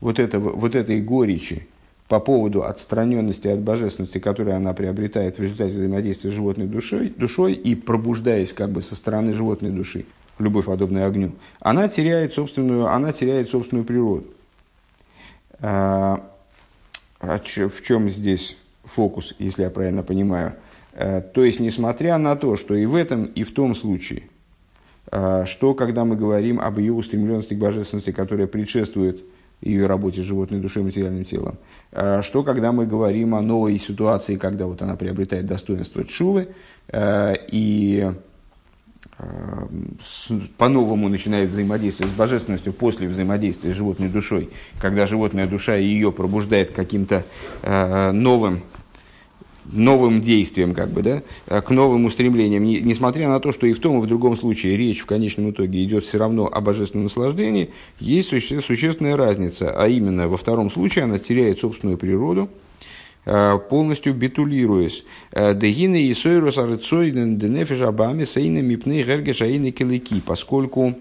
вот, 0.00 0.20
этого, 0.20 0.50
вот 0.50 0.76
этой 0.76 1.00
горечи 1.00 1.66
по 2.06 2.20
поводу 2.20 2.62
отстраненности 2.62 3.48
от 3.48 3.58
божественности, 3.58 4.20
которую 4.20 4.54
она 4.54 4.74
приобретает 4.74 5.36
в 5.36 5.42
результате 5.42 5.72
взаимодействия 5.72 6.30
с 6.30 6.32
животной 6.32 6.68
душой, 6.68 7.08
душой 7.08 7.54
и 7.54 7.74
пробуждаясь 7.74 8.52
как 8.52 8.70
бы 8.70 8.82
со 8.82 8.94
стороны 8.94 9.32
животной 9.32 9.70
души, 9.70 10.04
любовь 10.38 10.66
подобная 10.66 11.08
огню, 11.08 11.32
она 11.58 11.88
теряет 11.88 12.34
собственную, 12.34 12.86
она 12.86 13.12
теряет 13.12 13.50
собственную 13.50 13.84
природу. 13.84 14.26
А, 15.62 16.28
а 17.20 17.38
в 17.38 17.82
чем 17.82 18.10
здесь 18.10 18.56
фокус, 18.84 19.34
если 19.38 19.62
я 19.62 19.70
правильно 19.70 20.02
понимаю? 20.02 20.54
А, 20.92 21.20
то 21.20 21.44
есть, 21.44 21.60
несмотря 21.60 22.18
на 22.18 22.34
то, 22.36 22.56
что 22.56 22.74
и 22.74 22.84
в 22.84 22.96
этом, 22.96 23.24
и 23.24 23.44
в 23.44 23.54
том 23.54 23.74
случае, 23.74 24.24
что 25.44 25.74
когда 25.74 26.04
мы 26.04 26.16
говорим 26.16 26.60
об 26.60 26.78
ее 26.78 26.92
устремленности 26.92 27.54
к 27.54 27.58
божественности, 27.58 28.12
которая 28.12 28.46
предшествует 28.46 29.22
ее 29.60 29.86
работе 29.86 30.22
с 30.22 30.24
животной 30.24 30.58
душой 30.60 30.82
и 30.82 30.86
материальным 30.86 31.24
телом, 31.24 31.58
что 32.22 32.42
когда 32.42 32.72
мы 32.72 32.86
говорим 32.86 33.34
о 33.34 33.42
новой 33.42 33.78
ситуации, 33.78 34.36
когда 34.36 34.66
вот 34.66 34.80
она 34.80 34.96
приобретает 34.96 35.46
достоинство 35.46 36.04
чувы, 36.04 36.48
и 36.92 38.12
по-новому 40.56 41.08
начинает 41.08 41.50
взаимодействовать 41.50 42.12
с 42.12 42.16
божественностью 42.16 42.72
после 42.72 43.08
взаимодействия 43.08 43.72
с 43.72 43.76
животной 43.76 44.08
душой, 44.08 44.50
когда 44.78 45.06
животная 45.06 45.46
душа 45.46 45.76
ее 45.76 46.12
пробуждает 46.12 46.70
каким-то 46.70 47.24
э, 47.62 48.10
новым, 48.10 48.62
новым 49.64 50.22
действием, 50.22 50.74
как 50.74 50.90
бы, 50.90 51.02
да, 51.02 51.22
э, 51.46 51.60
к 51.60 51.70
новым 51.70 52.06
устремлениям. 52.06 52.64
Не, 52.64 52.80
несмотря 52.80 53.28
на 53.28 53.38
то, 53.38 53.52
что 53.52 53.66
и 53.66 53.74
в 53.74 53.80
том, 53.80 53.98
и 53.98 54.02
в 54.02 54.06
другом 54.06 54.36
случае 54.36 54.76
речь 54.76 55.00
в 55.00 55.06
конечном 55.06 55.50
итоге 55.50 55.84
идет 55.84 56.04
все 56.04 56.18
равно 56.18 56.48
о 56.52 56.60
божественном 56.60 57.04
наслаждении, 57.04 57.70
есть 58.00 58.30
суще, 58.30 58.60
существенная 58.60 59.16
разница, 59.16 59.72
а 59.76 59.86
именно 59.88 60.28
во 60.28 60.36
втором 60.36 60.70
случае 60.70 61.04
она 61.04 61.18
теряет 61.18 61.60
собственную 61.60 61.98
природу, 61.98 62.48
полностью 63.24 64.14
битулируясь. 64.14 65.04
Э, 65.30 65.54
Дегины 65.54 66.02
и 66.02 66.14
сойрус 66.14 66.58
арыцойден 66.58 67.38
денефиш 67.38 67.82
абами 67.82 68.24
сейны 68.24 68.62
мипны 68.62 69.02
гергешаины 69.02 69.70
келыки, 69.70 70.20
поскольку 70.20 70.94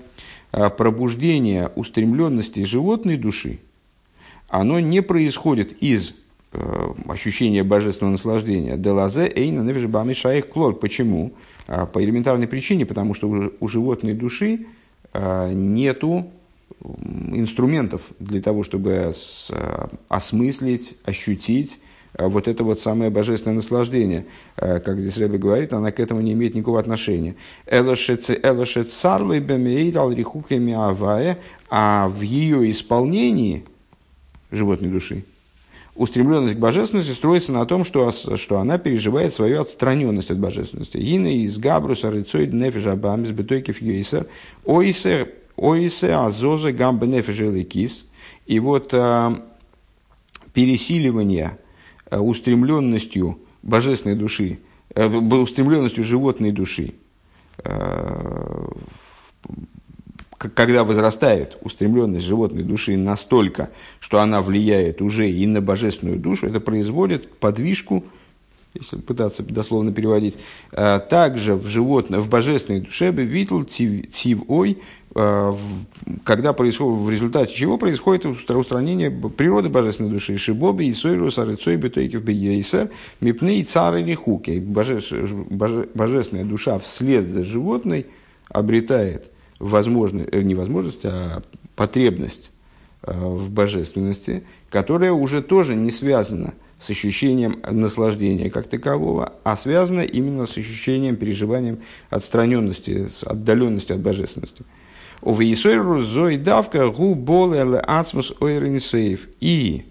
э, 0.51 0.69
пробуждение 0.69 1.71
устремленности 1.75 2.63
животной 2.63 3.17
души, 3.17 3.59
оно 4.49 4.79
не 4.79 5.01
происходит 5.01 5.81
из 5.81 6.15
ощущения 7.07 7.63
божественного 7.63 8.11
наслаждения. 8.11 8.75
Делазе 8.75 9.25
эйна 9.33 9.61
нефиш 9.61 10.17
шаих 10.17 10.49
клор. 10.49 10.75
Почему? 10.75 11.31
По 11.65 12.03
элементарной 12.03 12.45
причине, 12.45 12.85
потому 12.85 13.13
что 13.13 13.53
у 13.57 13.67
животной 13.69 14.13
души 14.13 14.65
нету 15.15 16.29
инструментов 17.31 18.01
для 18.19 18.41
того, 18.41 18.63
чтобы 18.63 19.13
осмыслить, 20.09 20.97
ощутить 21.05 21.79
Э, 21.79 21.90
вот 22.17 22.47
это 22.47 22.63
вот 22.63 22.81
самое 22.81 23.09
божественное 23.09 23.55
наслаждение, 23.55 24.25
э, 24.57 24.79
как 24.79 24.99
здесь 24.99 25.17
Рэбби 25.17 25.37
говорит, 25.37 25.73
она 25.73 25.91
к 25.91 25.99
этому 25.99 26.21
не 26.21 26.33
имеет 26.33 26.55
никакого 26.55 26.79
отношения. 26.79 27.35
А 31.69 32.07
в 32.09 32.21
ее 32.21 32.69
исполнении 32.69 33.65
животной 34.51 34.89
души 34.89 35.23
устремленность 35.95 36.55
к 36.55 36.59
божественности 36.59 37.11
строится 37.11 37.51
на 37.51 37.65
том, 37.65 37.83
что, 37.85 38.11
что 38.11 38.59
она 38.59 38.77
переживает 38.77 39.33
свою 39.33 39.61
отстраненность 39.61 40.31
от 40.31 40.39
божественности. 40.39 40.97
Гина 40.97 41.27
из 41.27 41.57
Габруса 41.59 42.09
рыцоид 42.09 42.53
нефиш 42.53 42.87
абамис 42.87 43.29
бетойкев 43.29 43.81
юисер 43.81 44.27
ойсе 44.65 45.29
ойсе 45.55 46.13
азоза 46.13 46.71
гамбе 46.71 47.07
нефиш 47.07 48.05
И 48.47 48.59
вот 48.59 48.93
а, 48.93 49.41
пересиливание– 50.53 51.57
Э, 51.70 51.70
устремленностью 52.11 53.39
божественной 53.63 54.15
души, 54.15 54.59
устремленностью 54.95 56.03
животной 56.03 56.51
души, 56.51 56.93
когда 60.37 60.83
возрастает 60.83 61.57
устремленность 61.61 62.25
животной 62.25 62.63
души 62.63 62.97
настолько, 62.97 63.69
что 63.99 64.19
она 64.19 64.41
влияет 64.41 65.01
уже 65.01 65.29
и 65.29 65.45
на 65.45 65.61
божественную 65.61 66.19
душу, 66.19 66.47
это 66.47 66.59
производит 66.59 67.31
подвижку 67.37 68.03
если 68.73 68.97
пытаться 68.97 69.43
дословно 69.43 69.91
переводить, 69.91 70.39
э, 70.71 70.99
также 71.09 71.55
в 71.55 71.67
животное, 71.67 72.19
в 72.19 72.29
божественной 72.29 72.81
душе 72.81 73.11
бы 73.11 73.23
витл 73.23 73.63
тив 73.63 74.43
ой, 74.47 74.77
э, 75.13 75.53
когда 76.23 76.53
происходит, 76.53 76.99
в 77.01 77.09
результате 77.09 77.53
чего 77.53 77.77
происходит 77.77 78.25
устранение 78.25 79.11
природы 79.11 79.69
божественной 79.69 80.09
души. 80.09 80.37
Шибоби 80.37 80.85
и 80.85 80.93
сойру 80.93 81.31
сарыцой 81.31 81.75
бетойкив 81.75 82.23
бейсер 82.23 82.89
мипны 83.19 83.59
и 83.59 83.63
цар 83.63 83.97
или 83.97 84.13
хуки. 84.13 84.59
Божественная 84.59 86.45
душа 86.45 86.79
вслед 86.79 87.25
за 87.25 87.43
животной 87.43 88.05
обретает 88.47 89.29
возможность, 89.59 90.29
э, 90.31 90.41
не 90.43 90.55
возможность, 90.55 91.03
а 91.03 91.43
потребность 91.75 92.51
в 93.03 93.49
божественности, 93.49 94.43
которая 94.69 95.11
уже 95.11 95.41
тоже 95.41 95.73
не 95.73 95.89
связана 95.89 96.53
с 96.70 96.70
ощущением 96.89 97.59
наслаждения 97.69 98.49
как 98.49 98.67
такового, 98.67 99.33
а 99.43 99.55
связано 99.55 100.01
именно 100.01 100.47
с 100.47 100.57
ощущением, 100.57 101.15
переживанием 101.15 101.79
отстраненности, 102.09 103.07
с 103.07 103.23
отдаленности 103.23 103.93
от 103.93 104.01
божественности. 104.01 104.63
И 109.39 109.85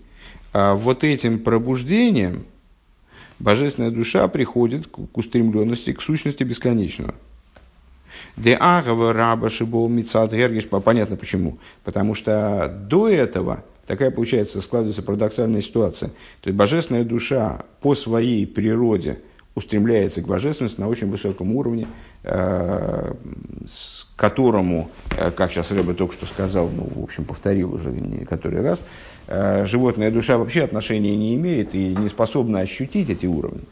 а, 0.52 0.74
вот 0.74 1.04
этим 1.04 1.38
пробуждением 1.38 2.44
божественная 3.38 3.90
душа 3.90 4.26
приходит 4.28 4.88
к 4.88 5.16
устремленности, 5.16 5.92
к 5.92 6.02
сущности 6.02 6.42
бесконечного. 6.42 7.14
Де 8.36 8.54
агава 8.54 9.12
раба 9.12 9.48
шибол 9.48 9.88
мицад 9.88 10.32
гергиш, 10.32 10.66
понятно 10.66 11.16
почему. 11.16 11.58
Потому 11.84 12.14
что 12.14 12.68
до 12.88 13.08
этого 13.08 13.64
такая 13.90 14.12
получается, 14.12 14.60
складывается 14.60 15.02
парадоксальная 15.02 15.60
ситуация. 15.60 16.10
То 16.42 16.50
есть 16.50 16.56
божественная 16.56 17.02
душа 17.02 17.64
по 17.80 17.96
своей 17.96 18.46
природе 18.46 19.18
устремляется 19.56 20.22
к 20.22 20.28
божественности 20.28 20.80
на 20.80 20.86
очень 20.86 21.10
высоком 21.10 21.56
уровне, 21.56 21.88
э, 22.22 23.14
с 23.66 24.08
которому, 24.14 24.90
э, 25.18 25.32
как 25.32 25.50
сейчас 25.50 25.72
Рэбе 25.72 25.94
только 25.94 26.14
что 26.14 26.26
сказал, 26.26 26.70
ну, 26.72 26.88
в 26.94 27.02
общем, 27.02 27.24
повторил 27.24 27.74
уже 27.74 27.90
не 27.90 28.24
который 28.24 28.60
раз, 28.62 28.80
э, 29.26 29.66
животная 29.66 30.12
душа 30.12 30.38
вообще 30.38 30.62
отношения 30.62 31.16
не 31.16 31.34
имеет 31.34 31.74
и 31.74 31.92
не 31.96 32.08
способна 32.08 32.60
ощутить 32.60 33.10
эти 33.10 33.26
уровни, 33.26 33.64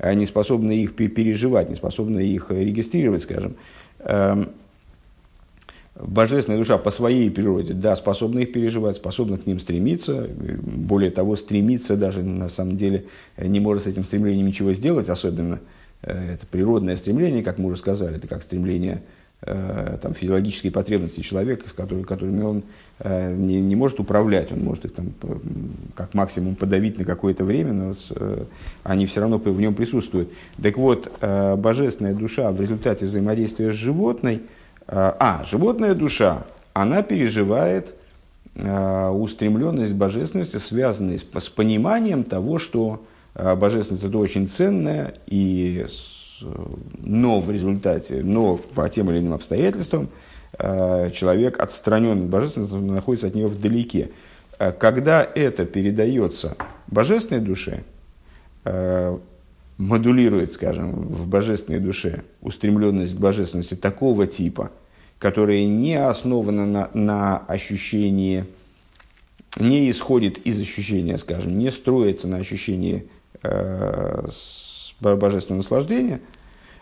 не 0.00 0.26
способна 0.26 0.70
их 0.70 0.94
переживать, 0.94 1.70
не 1.70 1.74
способна 1.74 2.20
их 2.20 2.52
регистрировать, 2.52 3.24
скажем. 3.24 3.56
Божественная 5.98 6.58
душа 6.58 6.76
по 6.76 6.90
своей 6.90 7.30
природе, 7.30 7.72
да, 7.72 7.96
способна 7.96 8.40
их 8.40 8.52
переживать, 8.52 8.96
способна 8.96 9.38
к 9.38 9.46
ним 9.46 9.58
стремиться, 9.58 10.28
более 10.28 11.10
того, 11.10 11.36
стремиться 11.36 11.96
даже 11.96 12.22
на 12.22 12.50
самом 12.50 12.76
деле 12.76 13.06
не 13.38 13.60
может 13.60 13.84
с 13.84 13.86
этим 13.86 14.04
стремлением 14.04 14.46
ничего 14.46 14.74
сделать, 14.74 15.08
особенно 15.08 15.58
э, 16.02 16.34
это 16.34 16.46
природное 16.46 16.96
стремление, 16.96 17.42
как 17.42 17.58
мы 17.58 17.70
уже 17.70 17.80
сказали, 17.80 18.16
это 18.16 18.28
как 18.28 18.42
стремление 18.42 19.04
э, 19.40 19.96
там, 20.02 20.12
физиологические 20.12 20.70
потребности 20.70 21.20
человека, 21.20 21.66
с 21.66 21.72
которыми, 21.72 22.02
которыми 22.02 22.42
он 22.42 22.62
э, 22.98 23.34
не, 23.34 23.62
не 23.62 23.74
может 23.74 23.98
управлять, 23.98 24.52
он 24.52 24.64
может 24.64 24.84
их 24.84 24.92
там, 24.92 25.14
как 25.94 26.12
максимум 26.12 26.56
подавить 26.56 26.98
на 26.98 27.06
какое-то 27.06 27.42
время, 27.42 27.72
но 27.72 27.94
с, 27.94 28.12
они 28.82 29.06
все 29.06 29.22
равно 29.22 29.38
в 29.38 29.60
нем 29.60 29.74
присутствуют. 29.74 30.30
Так 30.62 30.76
вот, 30.76 31.10
божественная 31.22 32.12
душа 32.12 32.50
в 32.52 32.60
результате 32.60 33.06
взаимодействия 33.06 33.72
с 33.72 33.74
животной– 33.74 34.42
а, 34.88 35.16
а, 35.18 35.44
животная 35.44 35.94
душа, 35.94 36.44
она 36.72 37.02
переживает 37.02 37.94
а, 38.54 39.10
устремленность 39.10 39.94
божественности, 39.94 40.58
связанной 40.58 41.18
с, 41.18 41.24
пониманием 41.24 42.22
того, 42.24 42.58
что 42.58 43.02
а, 43.34 43.56
божественность 43.56 44.04
это 44.04 44.16
очень 44.18 44.48
ценная, 44.48 45.14
и, 45.26 45.86
но 46.98 47.40
в 47.40 47.50
результате, 47.50 48.22
но 48.22 48.56
по 48.56 48.88
тем 48.88 49.10
или 49.10 49.18
иным 49.18 49.34
обстоятельствам 49.34 50.08
человек 50.58 51.60
отстранен 51.60 52.22
от 52.22 52.28
божественности, 52.28 52.74
находится 52.76 53.26
от 53.26 53.34
нее 53.34 53.46
вдалеке. 53.46 54.10
Когда 54.78 55.22
это 55.22 55.66
передается 55.66 56.56
божественной 56.86 57.42
душе, 57.42 57.82
модулирует, 59.78 60.54
скажем, 60.54 60.92
в 60.92 61.26
божественной 61.28 61.80
душе 61.80 62.22
устремленность 62.40 63.14
к 63.14 63.18
божественности 63.18 63.74
такого 63.74 64.26
типа, 64.26 64.70
которая 65.18 65.64
не 65.64 65.94
основана 65.94 66.66
на, 66.66 66.90
на 66.94 67.38
ощущении, 67.38 68.44
не 69.58 69.90
исходит 69.90 70.38
из 70.38 70.60
ощущения, 70.60 71.18
скажем, 71.18 71.58
не 71.58 71.70
строится 71.70 72.28
на 72.28 72.38
ощущении 72.38 73.06
э, 73.42 74.26
божественного 75.00 75.62
наслаждения, 75.62 76.20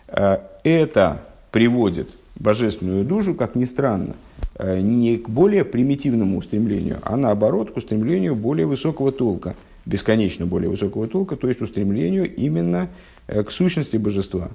э, 0.07 0.37
это 0.63 1.21
приводит 1.51 2.09
божественную 2.35 3.05
душу, 3.05 3.33
как 3.33 3.55
ни 3.55 3.65
странно, 3.65 4.15
э, 4.55 4.79
не 4.79 5.17
к 5.17 5.29
более 5.29 5.65
примитивному 5.65 6.37
устремлению, 6.37 6.99
а 7.03 7.17
наоборот 7.17 7.71
к 7.71 7.77
устремлению 7.77 8.35
более 8.35 8.65
высокого 8.65 9.11
толка– 9.11 9.55
бесконечно 9.85 10.45
более 10.45 10.69
высокого 10.69 11.07
толка, 11.07 11.35
то 11.35 11.47
есть 11.47 11.61
устремлению 11.61 12.33
именно 12.33 12.89
э, 13.27 13.43
к 13.43 13.51
сущности 13.51 13.97
божества, 13.97 14.49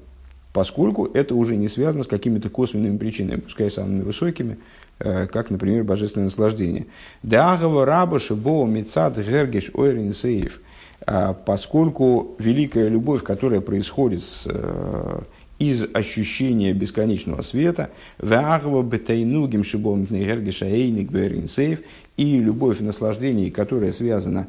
поскольку 0.53 1.07
это 1.07 1.35
уже 1.35 1.57
не 1.57 1.69
связано 1.69 2.05
с 2.05 2.09
какими-то 2.09 2.51
косвенными 2.51 2.99
причинами, 2.99 3.41
пускай 3.41 3.71
самыми 3.71 4.03
высокими, 4.03 4.59
э, 4.99 5.27
как, 5.27 5.51
например, 5.51 5.85
божественное 5.85 6.27
наслаждение. 6.27 6.87
Дагава 7.23 7.87
рабаша 7.87 8.35
бо 8.35 8.67
мецад 8.67 9.19
гергеш 9.19 9.71
ойрин 9.75 10.15
сейф, 10.15 10.61
а 11.07 11.33
поскольку 11.33 12.35
великая 12.39 12.89
любовь, 12.89 13.23
которая 13.23 13.61
происходит 13.61 14.23
с, 14.23 14.47
э, 14.47 15.21
из 15.61 15.87
ощущения 15.93 16.73
бесконечного 16.73 17.43
света, 17.43 17.91
и 22.17 22.39
любовь 22.39 22.81
наслаждений, 22.81 23.51
которая 23.51 23.93
связана 23.93 24.49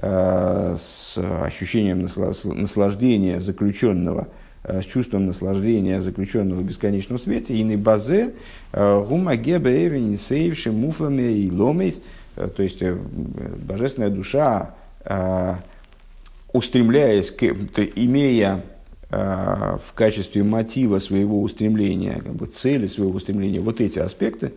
с 0.00 1.14
ощущением 1.16 2.08
наслаждения 2.44 3.40
заключенного, 3.40 4.28
э, 4.64 4.80
с 4.80 4.84
чувством 4.86 5.26
наслаждения 5.26 6.00
заключенного 6.00 6.60
в 6.60 6.64
бесконечном 6.64 7.18
свете, 7.18 7.54
и 7.54 7.62
на 7.62 7.76
базе 7.76 8.34
э, 8.72 9.04
гумагебе 9.06 10.16
сейвши 10.16 10.72
муфлами 10.72 11.22
и 11.22 11.50
ломейс, 11.50 12.00
то 12.34 12.62
есть 12.62 12.82
божественная 12.82 14.08
душа, 14.08 14.74
устремляясь, 16.54 17.30
к, 17.30 17.42
имея 17.42 18.62
в 19.10 19.92
качестве 19.94 20.42
мотива 20.42 20.98
своего 20.98 21.42
устремления, 21.42 22.22
как 22.24 22.32
бы 22.32 22.46
цели 22.46 22.86
своего 22.86 23.12
устремления, 23.12 23.60
вот 23.60 23.82
эти 23.82 23.98
аспекты, 23.98 24.54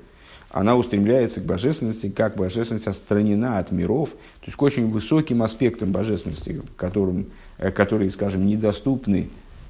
она 0.49 0.75
устремляется 0.75 1.41
к 1.41 1.43
божественности, 1.43 2.09
как 2.09 2.35
божественность 2.35 2.87
отстранена 2.87 3.59
от 3.59 3.71
миров, 3.71 4.11
то 4.11 4.45
есть 4.45 4.55
к 4.55 4.61
очень 4.61 4.87
высоким 4.87 5.43
аспектам 5.43 5.91
божественности, 5.91 6.61
которым, 6.77 7.27
э, 7.57 7.71
которые, 7.71 8.09
скажем, 8.09 8.45
недоступны 8.45 9.29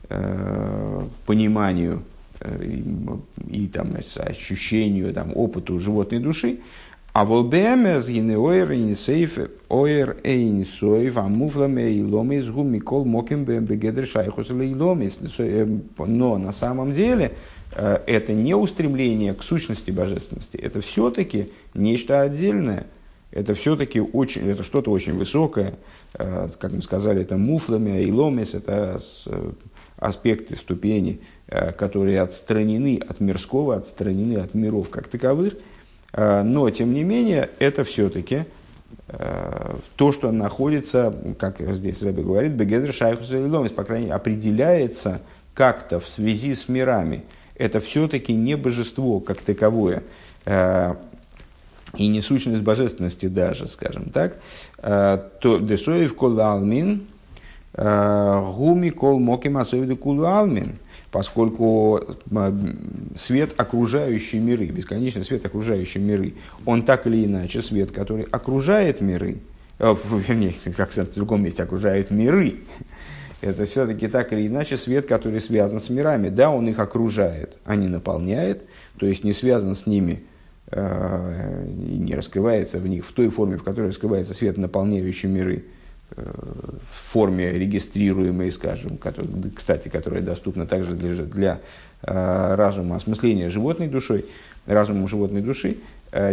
э, 0.10 1.02
пониманию 1.26 2.04
э, 2.40 2.82
и, 3.50 3.68
там, 3.68 3.96
ощущению, 4.18 5.14
там, 5.14 5.32
опыту 5.36 5.80
животной 5.80 6.20
души. 6.20 6.60
А 7.14 7.24
волбемез 7.24 8.10
гинеоэр 8.10 8.74
и 8.74 8.94
сейф 8.94 9.40
оэр 9.70 10.18
эйн 10.24 10.66
соев 10.66 11.18
амуфламе 11.18 11.94
и 11.94 12.04
ломис 12.04 12.46
гумикол 12.50 13.06
моким 13.06 13.46
бегедр 13.46 14.06
шайхус 14.06 14.50
и 14.50 14.76
ломис. 14.76 15.18
Э, 15.40 15.66
но 15.98 16.38
на 16.38 16.52
самом 16.52 16.92
деле 16.92 17.32
Э, 17.32 17.32
это 17.76 18.32
не 18.32 18.56
устремление 18.56 19.34
к 19.34 19.44
сущности 19.44 19.92
божественности, 19.92 20.56
это 20.58 20.82
все-таки 20.82 21.52
нечто 21.74 22.22
отдельное, 22.22 22.88
это 23.32 23.54
все-таки 23.54 24.00
очень, 24.00 24.50
это 24.50 24.64
что-то 24.64 24.92
очень 24.92 25.14
высокое, 25.14 25.74
э, 26.14 26.48
как 26.58 26.72
мы 26.72 26.82
сказали, 26.82 27.22
это 27.22 27.36
муфлами, 27.36 28.02
иломис, 28.06 28.56
это 28.56 28.98
э, 29.26 29.52
аспекты, 29.98 30.56
ступени, 30.56 31.22
которые 31.78 32.22
отстранены 32.22 33.00
от 33.08 33.20
мирского, 33.20 33.76
отстранены 33.76 34.38
от 34.38 34.56
миров 34.56 34.90
как 34.90 35.08
таковых, 35.08 35.54
но, 36.12 36.70
тем 36.72 36.94
не 36.94 37.04
менее, 37.04 37.50
это 37.60 37.84
все-таки 37.84 38.46
то, 39.96 40.12
что 40.12 40.32
находится, 40.32 41.16
как 41.38 41.60
здесь 41.60 42.02
Рэбби 42.02 42.22
говорит, 42.22 42.54
бегедр 42.54 42.92
шайхус 42.92 43.32
иломис, 43.32 43.72
по 43.72 43.84
крайней 43.84 44.06
мере, 44.06 44.16
определяется 44.16 45.22
как-то 45.54 46.00
в 46.00 46.10
связи 46.10 46.56
с 46.56 46.68
мирами– 46.68 47.24
это 47.58 47.80
все-таки 47.80 48.34
не 48.34 48.56
божество 48.56 49.20
как 49.20 49.42
таковое, 49.42 50.04
э, 50.46 50.96
и 51.98 52.08
не 52.08 52.22
сущность 52.22 52.62
божественности 52.62 53.28
даже, 53.28 53.68
скажем 53.68 54.10
так, 54.10 54.38
э, 54.80 55.20
то 55.40 55.60
десоев 55.60 56.16
колалмин, 56.16 57.08
Гуми 57.78 58.90
кол 58.90 59.20
моким 59.20 59.58
асовиду 59.58 59.98
кулу 59.98 60.26
поскольку 61.12 62.00
свет 63.18 63.54
окружающий 63.58 64.40
миры, 64.40 64.68
бесконечный 64.68 65.26
свет 65.26 65.46
окружающий 65.46 66.00
миры, 66.00 66.36
он 66.66 66.84
так 66.84 67.06
или 67.06 67.26
иначе 67.26 67.62
свет, 67.62 67.92
который 67.92 68.26
окружает 68.32 69.02
миры, 69.02 69.40
вернее, 69.80 70.54
как 70.78 70.92
в 70.92 71.16
другом 71.16 71.44
месте 71.44 71.64
окружает 71.64 72.12
миры, 72.12 72.56
это 73.46 73.66
все-таки 73.66 74.08
так 74.08 74.34
или 74.34 74.48
иначе 74.48 74.78
свет, 74.78 75.06
который 75.06 75.40
связан 75.40 75.80
с 75.80 75.90
мирами. 75.90 76.30
Да, 76.30 76.50
он 76.50 76.68
их 76.68 76.80
окружает, 76.80 77.58
а 77.66 77.76
не 77.76 77.88
наполняет, 77.88 78.64
то 78.98 79.06
есть 79.06 79.24
не 79.24 79.34
связан 79.34 79.76
с 79.76 79.86
ними 79.86 80.24
э, 80.72 81.66
не 81.68 82.16
раскрывается 82.16 82.80
в 82.80 82.88
них 82.88 83.06
в 83.06 83.12
той 83.12 83.30
форме, 83.30 83.58
в 83.58 83.64
которой 83.64 83.88
раскрывается 83.88 84.34
свет, 84.34 84.58
наполняющий 84.58 85.30
миры, 85.30 85.66
э, 86.16 86.22
в 86.22 87.12
форме 87.12 87.52
регистрируемой, 87.52 88.52
скажем, 88.52 88.98
который, 88.98 89.30
кстати, 89.56 89.90
которая 89.90 90.22
доступна 90.22 90.66
также 90.66 90.94
для, 90.94 91.24
для 91.24 91.60
э, 92.02 92.56
разума 92.56 92.96
осмысления 92.96 93.50
животной 93.50 93.88
душой, 93.88 94.26
разумом 94.66 95.08
животной 95.08 95.42
души. 95.42 95.78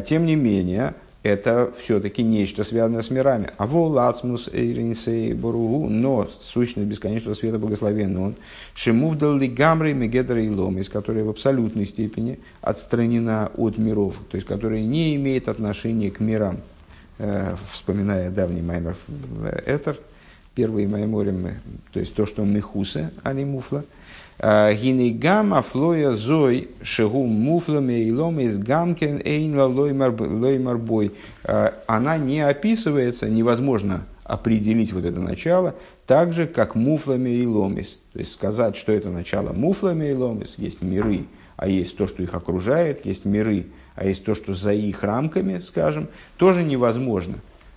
Тем 0.06 0.26
не 0.26 0.36
менее, 0.36 0.94
это 1.22 1.72
все-таки 1.78 2.22
нечто 2.22 2.64
связанное 2.64 3.02
с 3.02 3.10
мирами. 3.10 3.50
А 3.56 3.66
волацмус 3.66 4.48
эйринсей 4.52 5.32
боругу, 5.34 5.88
но 5.88 6.28
сущность 6.40 6.88
бесконечного 6.88 7.34
света 7.34 7.58
благословенный 7.58 8.20
он, 8.20 8.34
шимувдал 8.74 9.36
ли 9.36 9.48
гамры 9.48 9.92
мегедра 9.92 10.42
и 10.42 10.48
ломис, 10.48 10.88
которая 10.88 11.24
в 11.24 11.28
абсолютной 11.28 11.86
степени 11.86 12.40
отстранена 12.60 13.50
от 13.56 13.78
миров, 13.78 14.16
то 14.30 14.36
есть 14.36 14.46
которая 14.46 14.80
не 14.80 15.14
имеет 15.16 15.48
отношения 15.48 16.10
к 16.10 16.20
мирам. 16.20 16.58
Э, 17.18 17.56
вспоминая 17.70 18.30
давний 18.30 18.62
маймер 18.62 18.96
Этер, 19.66 19.98
первый 20.54 20.86
майморим, 20.86 21.48
то 21.92 22.00
есть 22.00 22.14
то, 22.14 22.26
что 22.26 22.44
мехусе, 22.44 23.10
а 23.22 23.32
не 23.32 23.44
муфла– 23.44 23.84
Гинегам 24.42 25.54
афлоя 25.54 26.14
зой 26.14 26.70
шегу 26.82 27.26
муфлами 27.26 28.08
илом 28.08 28.40
из 28.40 28.58
гамкен 28.58 29.20
эйн 29.24 29.56
лоймар 29.56 30.78
бой. 30.78 31.12
Она 31.86 32.18
не 32.18 32.40
описывается, 32.40 33.28
невозможно 33.28 34.04
определить 34.24 34.92
вот 34.92 35.04
это 35.04 35.20
начало, 35.20 35.76
так 36.06 36.32
же, 36.32 36.48
как 36.48 36.74
муфлами 36.74 37.30
и 37.30 37.46
ломис. 37.46 38.00
То 38.12 38.18
есть 38.18 38.32
сказать, 38.32 38.76
что 38.76 38.90
это 38.90 39.10
начало 39.10 39.52
муфлами 39.52 40.10
и 40.10 40.14
ломис, 40.14 40.54
есть 40.56 40.82
миры, 40.82 41.26
а 41.56 41.68
есть 41.68 41.96
то, 41.96 42.08
что 42.08 42.24
их 42.24 42.34
окружает, 42.34 43.06
есть 43.06 43.24
миры, 43.24 43.66
а 43.94 44.06
есть 44.06 44.24
то, 44.24 44.34
что 44.34 44.54
за 44.54 44.72
их 44.72 45.04
рамками, 45.04 45.60
скажем, 45.60 46.08
тоже 46.36 46.64
невозможно. 46.64 47.34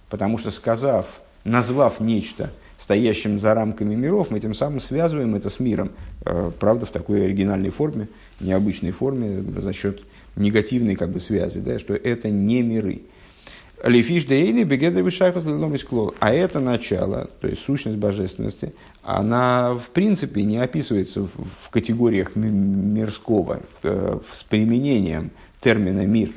Потому 0.09 0.39
что 0.39 0.49
сказав, 0.49 1.21
назвав 1.43 1.99
нечто– 1.99 2.49
стоящим 2.77 3.39
за 3.39 3.53
рамками 3.53 3.95
миров, 3.95 4.31
мы 4.31 4.39
тем 4.39 4.53
самым 4.53 4.79
связываем 4.79 5.35
это 5.35 5.49
с 5.49 5.59
миром. 5.59 5.91
Э, 6.25 6.51
правда, 6.59 6.85
в 6.85 6.91
такой 6.91 7.25
оригинальной 7.25 7.69
форме, 7.69 8.07
необычной 8.39 8.91
форме, 8.91 9.43
за 9.61 9.73
счет 9.73 10.01
негативной 10.35 10.95
как 10.95 11.09
бы, 11.09 11.19
связи, 11.19 11.59
да, 11.59 11.79
что 11.79 11.93
это 11.93 12.29
не 12.29 12.61
миры. 12.61 13.01
Лефиш 13.83 14.25
дейни 14.25 14.63
бегедр 14.63 15.11
шайхус 15.11 15.43
А 16.19 16.33
это 16.33 16.59
начало, 16.59 17.29
то 17.41 17.47
есть 17.47 17.61
сущность 17.61 17.97
божественности, 17.97 18.73
она 19.03 19.73
в 19.73 19.89
принципе 19.91 20.43
не 20.43 20.57
описывается 20.57 21.27
в 21.27 21.69
категориях 21.69 22.35
мирского, 22.35 23.61
э, 23.83 24.19
с 24.33 24.43
применением 24.43 25.31
термина 25.61 26.05
«мир». 26.05 26.31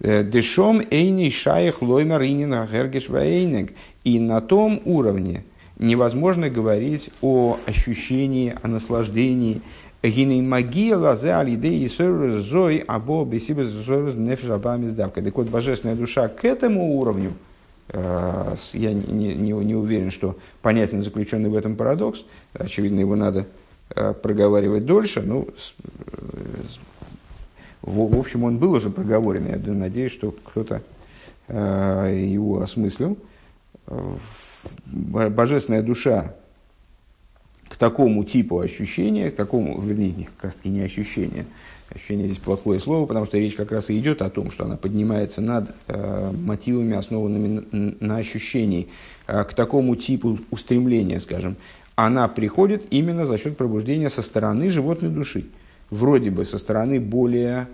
Э, 0.00 0.22
Дешом 0.22 0.80
эйни 0.90 1.30
шаях 1.30 1.82
лоймар 1.82 2.22
инина 2.22 2.68
гергеш 2.70 3.08
ваэйнег. 3.08 3.74
И 4.04 4.18
на 4.18 4.40
том 4.40 4.80
уровне 4.84 5.44
невозможно 5.78 6.50
говорить 6.50 7.10
о 7.22 7.58
ощущении, 7.66 8.56
о 8.62 8.68
наслаждении. 8.68 9.62
Гиней 10.02 10.42
магия 10.42 10.94
лазе 10.94 11.34
алидей 11.34 11.84
и 11.84 11.88
зой 11.88 12.78
або 12.86 13.24
бесибе 13.24 13.64
нефшабамиздавка. 13.64 15.22
Так 15.22 15.36
вот, 15.36 15.48
божественная 15.48 15.96
душа 15.96 16.28
к 16.28 16.44
этому 16.44 16.98
уровню, 16.98 17.32
э, 17.88 18.54
я 18.74 18.92
не, 18.92 19.34
не, 19.34 19.52
не 19.52 19.74
уверен, 19.74 20.12
что 20.12 20.36
понятен 20.62 21.02
заключенный 21.02 21.50
в 21.50 21.56
этом 21.56 21.74
парадокс. 21.74 22.24
Очевидно, 22.54 23.00
его 23.00 23.16
надо 23.16 23.46
э, 23.90 24.14
проговаривать 24.14 24.86
дольше. 24.86 25.20
Ну, 25.22 25.48
в, 27.82 28.14
в 28.14 28.18
общем, 28.18 28.44
он 28.44 28.58
был 28.58 28.72
уже 28.72 28.90
проговорен. 28.90 29.48
Я 29.48 29.72
надеюсь, 29.72 30.12
что 30.12 30.30
кто-то 30.30 30.82
э, 31.48 32.24
его 32.24 32.60
осмыслил 32.60 33.18
божественная 34.86 35.82
душа 35.82 36.34
к 37.68 37.76
такому 37.76 38.24
типу 38.24 38.60
ощущения, 38.60 39.30
к 39.30 39.36
такому, 39.36 39.80
вернее, 39.80 40.28
как 40.36 40.52
раз 40.52 40.56
не 40.64 40.80
ощущение, 40.80 41.46
ощущение 41.90 42.26
здесь 42.26 42.38
плохое 42.38 42.80
слово, 42.80 43.06
потому 43.06 43.26
что 43.26 43.38
речь 43.38 43.54
как 43.54 43.72
раз 43.72 43.90
и 43.90 43.98
идет 43.98 44.22
о 44.22 44.30
том, 44.30 44.50
что 44.50 44.64
она 44.64 44.76
поднимается 44.76 45.40
над 45.40 45.74
э, 45.86 46.32
мотивами, 46.32 46.96
основанными 46.96 47.64
на, 47.70 47.94
на 48.00 48.16
ощущении, 48.16 48.88
э, 49.26 49.44
к 49.44 49.54
такому 49.54 49.96
типу 49.96 50.38
устремления, 50.50 51.20
скажем, 51.20 51.56
она 51.94 52.28
приходит 52.28 52.86
именно 52.90 53.24
за 53.24 53.38
счет 53.38 53.56
пробуждения 53.56 54.08
со 54.08 54.22
стороны 54.22 54.70
животной 54.70 55.10
души. 55.10 55.46
Вроде 55.90 56.30
бы 56.30 56.44
со 56.44 56.58
стороны 56.58 57.00
более 57.00 57.68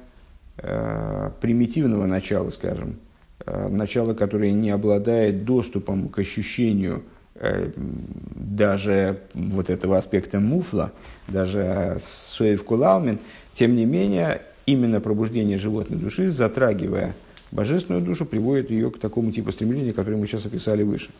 э, 0.56 1.30
примитивного 1.40 2.06
начала, 2.06 2.50
скажем, 2.50 2.96
Э, 2.96 3.03
начало, 3.46 4.14
которое 4.14 4.52
не 4.52 4.70
обладает 4.70 5.44
доступом 5.44 6.08
к 6.08 6.18
ощущению 6.18 7.02
э, 7.34 7.70
даже 7.76 9.20
вот 9.34 9.70
этого 9.70 9.96
аспекта 9.98 10.40
муфла, 10.40 10.92
даже 11.28 11.98
соев 12.00 12.64
кулалмин, 12.64 13.18
тем 13.54 13.76
не 13.76 13.84
менее, 13.84 14.42
именно 14.66 15.00
пробуждение 15.00 15.58
животной 15.58 15.98
души, 15.98 16.30
затрагивая 16.30 17.14
божественную 17.50 18.02
душу, 18.02 18.24
приводит 18.24 18.70
ее 18.70 18.90
к 18.90 18.98
такому 18.98 19.30
типу 19.32 19.52
стремления, 19.52 19.92
которое 19.92 20.16
мы 20.16 20.26
сейчас 20.26 20.46
описали 20.46 20.82
выше. 20.82 21.10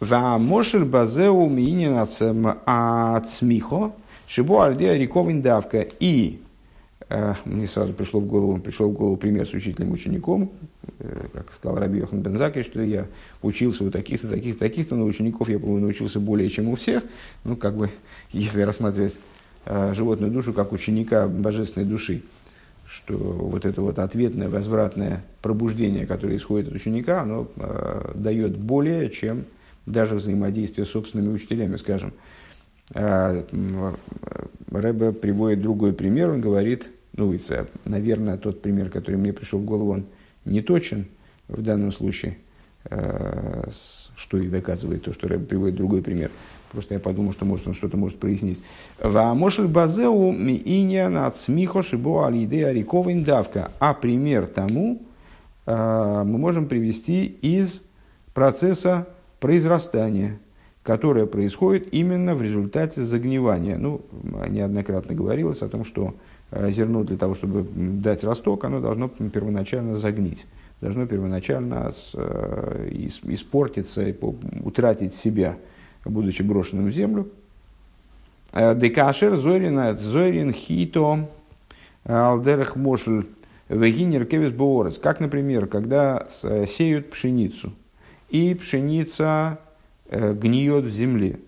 Мошер 0.00 0.84
базеу 0.84 1.48
миининацем 1.48 2.58
ацмихо, 2.64 3.92
шибо 4.26 4.64
альдея 4.64 4.96
риковин 4.96 5.42
давка. 5.42 5.86
И 5.98 6.40
э, 6.40 6.47
мне 7.44 7.66
сразу 7.66 7.92
пришло 7.94 8.20
в 8.20 8.26
голову, 8.26 8.58
пришел 8.58 8.90
в 8.90 8.92
голову 8.92 9.16
пример 9.16 9.46
с 9.46 9.52
учителем 9.52 9.92
учеником, 9.92 10.50
Э, 11.00 11.26
как 11.32 11.52
сказал 11.52 11.78
Раби 11.78 11.98
Йохан 11.98 12.22
Бензаки, 12.22 12.62
что 12.62 12.82
я 12.82 13.06
учился 13.42 13.84
у 13.84 13.90
таких-то, 13.90 14.28
таких-то, 14.28 14.60
таких-то, 14.60 14.96
но 14.96 15.04
учеников 15.04 15.48
я, 15.48 15.58
по-моему, 15.58 15.82
научился 15.86 16.18
более, 16.18 16.48
чем 16.48 16.68
у 16.68 16.76
всех. 16.76 17.02
Ну, 17.44 17.56
как 17.56 17.76
бы, 17.76 17.90
если 18.32 18.62
рассматривать 18.62 19.18
э, 19.64 19.94
животную 19.94 20.32
душу 20.32 20.52
как 20.52 20.72
ученика 20.72 21.28
божественной 21.28 21.86
души, 21.86 22.22
что 22.86 23.16
вот 23.16 23.64
это 23.64 23.82
вот 23.82 23.98
ответное, 23.98 24.48
возвратное 24.48 25.24
пробуждение, 25.42 26.06
которое 26.06 26.36
исходит 26.36 26.68
от 26.68 26.74
ученика, 26.74 27.22
оно 27.22 27.48
э, 27.56 28.12
дает 28.14 28.56
более, 28.56 29.10
чем 29.10 29.44
даже 29.86 30.16
взаимодействие 30.16 30.84
с 30.84 30.90
собственными 30.90 31.32
учителями, 31.32 31.76
скажем. 31.76 32.12
Рэбе 34.70 35.12
приводит 35.12 35.60
другой 35.60 35.92
пример, 35.92 36.30
он 36.30 36.40
говорит, 36.40 36.90
ну, 37.14 37.34
наверное, 37.84 38.36
тот 38.36 38.62
пример, 38.62 38.90
который 38.90 39.16
мне 39.16 39.32
пришел 39.32 39.58
в 39.58 39.64
голову, 39.64 39.92
он 39.92 40.06
не 40.44 40.62
точен 40.62 41.06
в 41.48 41.62
данном 41.62 41.92
случае, 41.92 42.38
э, 42.84 43.68
что 44.16 44.38
и 44.38 44.48
доказывает 44.48 45.04
то, 45.04 45.12
что 45.12 45.28
Рэб 45.28 45.48
приводит 45.48 45.76
другой 45.76 46.02
пример. 46.02 46.30
Просто 46.70 46.94
я 46.94 47.00
подумал, 47.00 47.32
что 47.32 47.44
может 47.44 47.66
он 47.66 47.74
что-то 47.74 47.96
может 47.96 48.18
прояснить. 48.18 48.62
Ваамошель 49.02 49.66
базеу 49.66 50.32
мииня 50.32 51.08
над 51.08 51.36
смихо 51.38 51.82
шибо 51.82 52.26
алидея 52.26 52.72
риковин. 52.72 53.26
А 53.80 53.94
пример 53.94 54.46
тому 54.46 55.02
э, 55.66 56.22
мы 56.26 56.38
можем 56.38 56.68
привести 56.68 57.24
из 57.26 57.82
процесса 58.34 59.08
произрастания, 59.40 60.38
которое 60.82 61.26
происходит 61.26 61.92
именно 61.92 62.34
в 62.34 62.42
результате 62.42 63.02
загнивания. 63.02 63.78
Ну, 63.78 64.02
неоднократно 64.48 65.14
говорилось 65.14 65.62
о 65.62 65.68
том, 65.68 65.84
что 65.84 66.14
зерно 66.50 67.04
для 67.04 67.16
того, 67.16 67.34
чтобы 67.34 67.66
дать 67.74 68.24
росток, 68.24 68.64
оно 68.64 68.80
должно 68.80 69.08
первоначально 69.08 69.94
загнить, 69.96 70.46
должно 70.80 71.06
первоначально 71.06 71.92
э, 72.14 72.88
испортиться, 73.24 74.14
утратить 74.64 75.14
себя, 75.14 75.56
будучи 76.04 76.42
брошенным 76.42 76.88
в 76.88 76.92
землю. 76.92 77.28
Э, 78.52 78.74
Декашер 78.74 79.36
зойрин 79.36 79.96
зойрин 79.98 80.52
хито 80.52 81.28
алдерах 82.04 82.76
мошель 82.76 83.26
вегинер 83.68 84.24
кевис 84.24 84.52
боорес. 84.52 84.98
Как, 84.98 85.20
например, 85.20 85.66
когда 85.66 86.26
сеют 86.30 87.10
пшеницу, 87.10 87.72
и 88.30 88.54
пшеница 88.54 89.58
гниет 90.10 90.84
в 90.84 90.90
земле– 90.90 91.40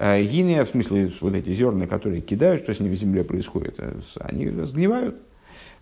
Гиния, 0.00 0.64
в 0.64 0.70
смысле, 0.70 1.12
вот 1.20 1.34
эти 1.34 1.52
зерна, 1.52 1.86
которые 1.86 2.22
кидают, 2.22 2.62
что 2.62 2.72
с 2.72 2.80
ними 2.80 2.94
в 2.94 2.98
земле 2.98 3.22
происходит, 3.22 3.74
э, 3.76 4.00
они 4.18 4.48
разгнивают. 4.48 5.16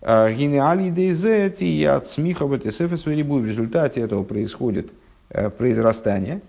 Э, 0.01 0.29
Гинеали 0.33 0.89
дейзет 0.89 1.61
и 1.61 1.85
от 1.85 2.09
смеха 2.09 2.45
в 2.45 2.53
В 3.39 3.47
результате 3.47 4.01
этого 4.01 4.23
происходит 4.23 4.91
произрастание. 5.57 6.41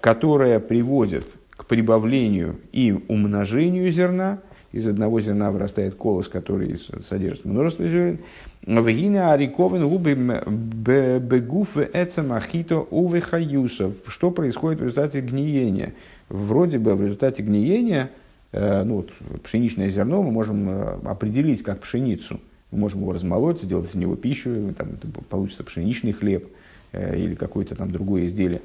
которая 0.00 0.60
приводит 0.60 1.24
к 1.50 1.64
прибавлению 1.64 2.56
и 2.72 2.94
умножению 3.08 3.90
зерна. 3.90 4.38
Из 4.72 4.86
одного 4.86 5.20
зерна 5.20 5.50
вырастает 5.50 5.94
колос, 5.94 6.28
который 6.28 6.78
содержит 7.08 7.44
множество 7.44 7.86
зерен. 7.86 8.18
Вегина 8.62 9.32
ариковен 9.32 9.88
губы 9.88 10.14
бегуф 10.14 11.76
эцемахито 11.78 12.80
увехаюсов. 12.80 13.94
Что 14.08 14.30
происходит 14.30 14.80
в 14.80 14.82
результате 14.82 15.20
гниения? 15.20 15.94
Вроде 16.28 16.78
бы 16.78 16.94
в 16.94 17.02
результате 17.02 17.42
гниения, 17.42 18.10
ну, 18.52 18.96
вот, 18.96 19.12
пшеничное 19.44 19.90
зерно 19.90 20.22
мы 20.22 20.32
можем 20.32 20.68
определить 21.06 21.62
как 21.62 21.80
пшеницу– 21.80 22.40
мы 22.70 22.78
можем 22.78 23.02
его 23.02 23.12
размолоть, 23.12 23.62
сделать 23.62 23.90
из 23.90 23.94
него 23.94 24.16
пищу, 24.16 24.74
там, 24.76 24.88
получится 25.28 25.64
пшеничный 25.64 26.12
хлеб 26.12 26.48
э, 26.92 27.18
или 27.18 27.34
какое-то 27.34 27.74
там 27.74 27.92
другое 27.92 28.26
изделие. 28.26 28.62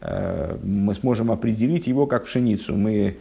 Э, 0.00 0.58
мы 0.62 0.94
сможем 0.94 1.30
определить 1.30 1.86
его 1.86 2.06
как 2.06 2.24
пшеницу. 2.24 2.74
Мы 2.74 2.94
э, 2.94 3.14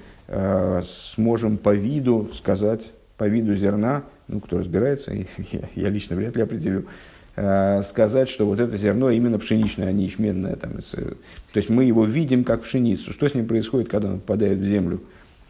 сможем 0.86 1.58
по 1.58 1.74
виду 1.74 2.30
сказать, 2.36 2.91
по 3.17 3.28
виду 3.28 3.56
зерна, 3.56 4.04
ну, 4.28 4.39
кто 4.39 4.58
разбирается, 4.58 5.13
я, 5.76 5.89
лично 5.89 6.15
вряд 6.15 6.36
ли 6.36 6.41
определю, 6.41 6.86
э, 7.36 7.84
сказать, 7.84 8.30
что 8.30 8.46
вот 8.46 8.60
это 8.60 8.76
зерно 8.78 9.10
именно 9.10 9.39
пшеничное, 9.39 9.88
а 9.88 9.91
не 9.91 10.06
ячменное. 10.06 10.56
Там, 10.56 10.72
то 10.74 11.15
есть 11.58 11.69
мы 11.69 11.84
его 11.86 12.06
видим 12.06 12.43
как 12.43 12.63
пшеницу. 12.63 13.12
Что 13.12 13.28
с 13.28 13.36
ним 13.36 13.48
происходит, 13.48 13.89
когда 13.89 14.10
он 14.10 14.19
попадает 14.19 14.60
в 14.60 14.65
землю 14.65 15.02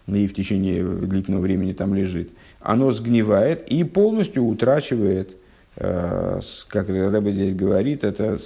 и 0.08 0.28
в 0.28 0.34
течение 0.34 0.84
длительного 0.84 1.42
времени 1.42 1.74
там 1.74 1.94
лежит? 1.94 2.32
оно 2.64 2.92
сгнивает 2.92 3.68
и 3.68 3.84
полностью 3.84 4.46
утрачивает, 4.46 5.32
э, 5.32 5.36
как 5.76 6.90
Рэбе 6.90 7.32
здесь 7.32 7.56
говорит, 7.56 8.04
это 8.04 8.38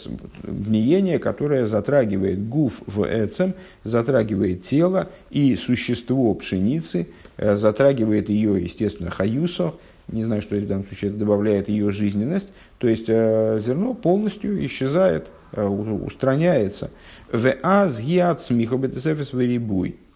гниение, 0.43 1.19
которое 1.19 1.65
затрагивает 1.65 2.47
гуф 2.47 2.81
в 2.85 3.03
эцем, 3.03 3.53
затрагивает 3.83 4.63
тело 4.63 5.09
и 5.29 5.55
существо 5.55 6.33
пшеницы, 6.35 7.07
э, 7.37 7.55
затрагивает 7.55 8.29
ее, 8.29 8.61
естественно, 8.63 9.11
хаюсо, 9.11 9.73
не 10.07 10.23
знаю, 10.23 10.41
что 10.41 10.55
в 10.55 10.67
данном 10.67 10.87
случае 10.87 11.09
это 11.09 11.19
добавляет 11.19 11.67
ее 11.67 11.91
жизненность, 11.91 12.47
то 12.77 12.87
есть 12.87 13.09
э, 13.09 13.59
зерно 13.65 13.93
полностью 13.93 14.65
исчезает, 14.65 15.29
устраняется. 15.51 16.91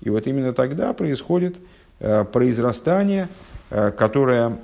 И 0.02 0.10
вот 0.10 0.28
именно 0.28 0.54
тогда 0.54 0.94
происходит 0.94 1.56
произрастание 2.32 3.28
Э, 3.74 3.90
которая 3.90 4.58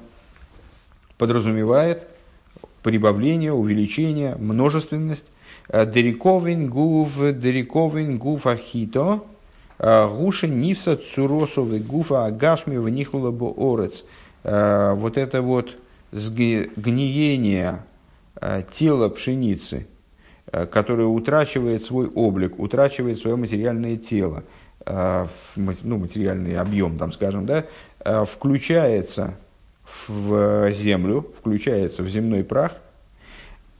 подразумевает 1.17 2.07
прибавление, 2.83 3.53
увеличение, 3.53 4.35
множественность. 4.35 5.25
Э, 5.69 5.85
дериковин 5.85 6.69
гув, 6.69 7.17
дериковин 7.17 8.17
гуф 8.17 8.47
ахито, 8.47 9.23
э, 9.79 10.07
гуша 10.07 10.47
нивса 10.47 10.97
цуросовый 10.97 11.79
гуфа 11.79 12.25
агашми 12.25 12.77
внихнула 12.77 13.31
бы 13.31 13.51
орец. 13.55 14.05
Вот 14.43 15.17
это 15.17 15.41
вот 15.41 15.75
гниение 16.13 17.79
тела 18.71 19.09
пшеницы, 19.09 19.87
которое 20.45 21.05
утрачивает 21.05 21.83
свой 21.83 22.07
облик, 22.07 22.57
утрачивает 22.57 23.17
свое 23.17 23.35
материальное 23.35 23.97
тело, 23.97 24.43
ну, 24.85 25.97
материальный 25.97 26.55
объем, 26.55 26.97
там, 26.97 27.11
скажем, 27.11 27.45
да, 27.45 27.65
Э, 28.07 28.23
включается 28.23 29.33
в 30.07 30.71
землю, 30.71 31.25
включается 31.37 32.03
в 32.03 32.09
земной 32.09 32.43
прах, 32.43 32.73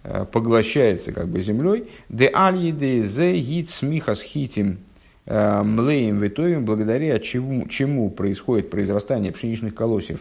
э, 0.04 0.26
поглощается 0.32 1.12
как 1.12 1.28
бы 1.28 1.42
землей. 1.42 1.90
Де 2.10 2.30
альеде 2.34 3.02
зе 3.04 3.38
гит 3.38 3.70
смихас 3.70 4.22
хитим 4.22 4.80
э, 5.26 5.62
млеем 5.64 6.20
витовим, 6.20 6.66
благодаря 6.66 7.20
чему, 7.20 7.68
чему 7.68 8.10
происходит 8.10 8.70
произрастание 8.70 9.32
пшеничных 9.32 9.76
колосьев 9.76 10.20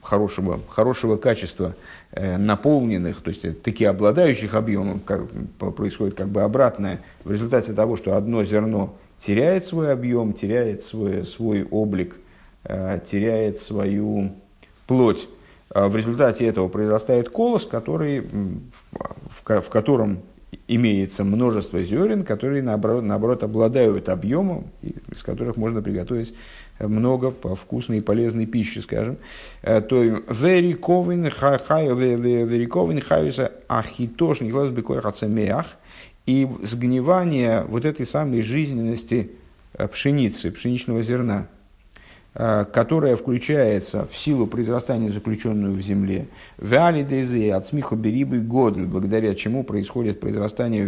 хорошего, 0.00 0.60
хорошего 0.70 1.16
качества, 1.16 1.74
наполненных, 2.12 3.20
то 3.20 3.28
есть 3.28 3.60
таки 3.62 3.84
обладающих 3.84 4.54
объемом, 4.54 5.00
как, 5.00 5.26
происходит 5.58 6.14
как 6.14 6.28
бы 6.28 6.40
обратное, 6.40 7.00
в 7.24 7.32
результате 7.32 7.74
того, 7.74 7.96
что 7.96 8.16
одно 8.16 8.42
зерно 8.42 8.96
теряет 9.20 9.66
свой 9.66 9.92
объем, 9.92 10.32
теряет 10.32 10.84
свой, 10.84 11.26
свой 11.26 11.64
облик– 11.64 12.16
Э, 12.25 12.25
теряет 13.10 13.60
свою 13.60 14.32
плоть. 14.86 15.28
А 15.70 15.88
в 15.88 15.96
результате 15.96 16.46
этого 16.46 16.68
произрастает 16.68 17.28
колос, 17.28 17.66
который, 17.66 18.20
в, 18.20 19.60
в 19.60 19.68
котором 19.68 20.20
имеется 20.68 21.24
множество 21.24 21.82
зерен, 21.82 22.24
которые 22.24 22.62
наоборот, 22.62 23.04
наоборот 23.04 23.42
обладают 23.42 24.08
объемом, 24.08 24.68
из 24.82 25.22
которых 25.22 25.56
можно 25.56 25.82
приготовить 25.82 26.34
много 26.78 27.30
вкусной 27.30 27.98
и 27.98 28.00
полезной 28.00 28.46
пищи, 28.46 28.78
скажем. 28.78 29.18
Э, 29.62 29.80
то 29.80 30.02
вериковин 30.02 31.30
хаюса 33.00 33.52
ахитош 33.68 34.42
глаз 34.42 34.70
бекоях 34.70 35.66
и 36.26 36.48
сгнивание 36.62 37.64
вот 37.68 37.84
этой 37.84 38.06
самой 38.06 38.42
жизненности 38.42 39.30
э, 39.74 39.88
пшеницы, 39.88 40.50
пшеничного 40.50 41.02
зерна– 41.02 41.48
Э, 41.55 41.55
которая 42.36 43.16
включается 43.16 44.06
в 44.10 44.14
силу 44.14 44.46
произрастания, 44.46 45.10
заключенную 45.10 45.72
в 45.72 45.80
земле, 45.80 46.26
валидезы 46.58 47.50
от 47.50 47.66
смеха 47.66 47.96
берибы 47.96 48.40
годль, 48.40 48.84
благодаря 48.84 49.34
чему 49.34 49.64
происходит 49.64 50.20
произрастание 50.20 50.86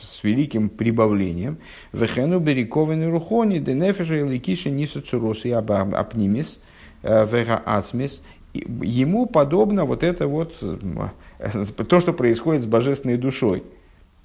с 0.00 0.24
великим 0.24 0.70
прибавлением, 0.70 1.58
вехену 1.92 2.40
бериковен 2.40 3.10
рухони, 3.10 3.58
денефеша 3.58 4.16
и 4.16 4.26
ликиши 4.26 4.70
нису 4.70 5.02
цурос 5.02 5.44
и 5.44 5.50
апнимис, 5.50 6.58
э, 7.02 7.26
вега 7.30 7.60
асмис, 7.66 8.22
ему 8.54 9.26
подобно 9.26 9.84
вот 9.84 10.02
это 10.02 10.26
вот, 10.26 10.54
э, 10.62 11.64
то, 11.86 12.00
что 12.00 12.14
происходит 12.14 12.62
с 12.62 12.66
божественной 12.66 13.18
душой. 13.18 13.62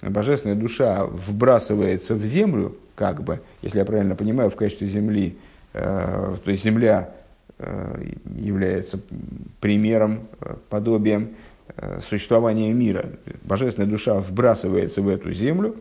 Божественная 0.00 0.56
душа 0.56 1.04
вбрасывается 1.04 2.14
в 2.14 2.24
землю, 2.24 2.74
как 2.94 3.22
бы, 3.22 3.40
если 3.60 3.80
я 3.80 3.84
правильно 3.84 4.14
понимаю, 4.14 4.48
в 4.48 4.56
качестве 4.56 4.86
земли, 4.86 5.36
Э, 5.36 5.47
то 5.78 6.50
есть 6.50 6.64
земля 6.64 7.10
э, 7.58 8.04
является 8.36 8.98
примером, 9.60 10.28
э, 10.40 10.54
подобием 10.68 11.30
существования 12.08 12.72
мира. 12.72 13.10
Божественная 13.42 13.88
душа 13.88 14.18
вбрасывается 14.18 15.00
в 15.00 15.08
эту 15.08 15.32
землю, 15.32 15.76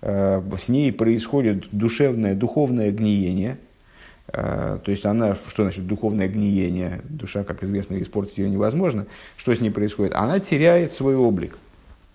с 0.00 0.68
ней 0.68 0.92
происходит 0.92 1.66
душевное, 1.72 2.34
духовное 2.34 2.90
гниение. 2.90 3.58
То 4.28 4.80
есть 4.86 5.04
она, 5.04 5.34
что 5.34 5.64
значит 5.64 5.86
духовное 5.86 6.28
гниение? 6.28 7.02
Душа, 7.04 7.44
как 7.44 7.64
известно, 7.64 8.00
испортить 8.00 8.38
ее 8.38 8.48
невозможно. 8.48 9.06
Что 9.36 9.54
с 9.54 9.60
ней 9.60 9.70
происходит? 9.70 10.14
Она 10.14 10.38
теряет 10.38 10.94
свой 10.94 11.16
облик. 11.16 11.58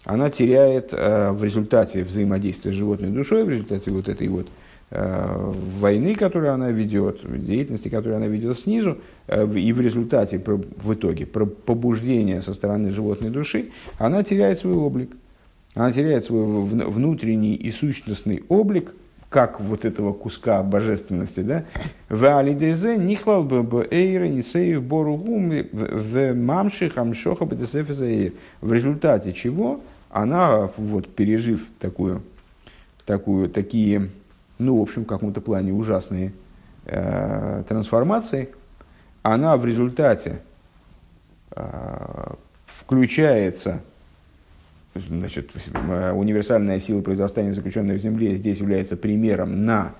Она 0.03 0.31
теряет 0.31 0.91
в 0.91 1.43
результате 1.43 2.03
взаимодействия 2.03 2.71
с 2.71 2.75
животной 2.75 3.09
душой, 3.09 3.43
в 3.43 3.49
результате 3.49 3.91
вот 3.91 4.07
этой 4.07 4.29
вот 4.29 4.47
Э, 4.47 4.60
войны, 4.91 6.15
которую 6.15 6.53
она 6.53 6.69
ведет, 6.69 7.21
деятельности, 7.45 7.87
которую 7.87 8.17
она 8.17 8.27
ведет 8.27 8.59
снизу, 8.59 8.97
э, 9.27 9.47
и 9.55 9.71
в 9.71 9.79
результате, 9.79 10.37
в 10.37 10.93
итоге, 10.93 11.25
побуждения 11.25 12.41
со 12.41 12.53
стороны 12.53 12.91
животной 12.91 13.29
души, 13.29 13.69
она 13.97 14.23
теряет 14.23 14.59
свой 14.59 14.75
облик. 14.75 15.11
Она 15.73 15.93
теряет 15.93 16.25
свой 16.25 16.43
внутренний 16.65 17.55
и 17.55 17.71
сущностный 17.71 18.43
облик, 18.49 18.93
как 19.29 19.61
вот 19.61 19.85
этого 19.85 20.11
куска 20.11 20.61
божественности, 20.61 21.39
да, 21.39 21.63
в 22.09 22.37
алидезе 22.37 22.97
нихлал 22.97 23.43
бы 23.43 23.87
эйра 23.89 24.25
нисеев 24.25 24.83
боругум 24.83 25.53
в 25.71 26.33
мамши 26.33 26.89
хамшоха 26.89 27.45
в 27.45 28.73
результате 28.73 29.31
чего 29.31 29.79
она, 30.09 30.69
вот, 30.75 31.07
пережив 31.07 31.65
такую, 31.79 32.23
такую, 33.05 33.47
такие 33.47 34.09
ну, 34.61 34.77
в 34.77 34.81
общем, 34.81 35.03
в 35.03 35.07
каком-то 35.07 35.41
плане 35.41 35.73
ужасные 35.73 36.33
э, 36.85 37.63
трансформации, 37.67 38.49
она 39.23 39.57
в 39.57 39.65
результате 39.65 40.39
э, 41.55 42.33
включается, 42.65 43.81
значит, 44.95 45.51
универсальная 46.13 46.79
сила 46.79 47.01
произрастания, 47.01 47.53
заключенная 47.53 47.97
в 47.97 48.01
Земле, 48.01 48.35
здесь 48.35 48.59
является 48.59 48.97
примером 48.97 49.65
на 49.65 49.93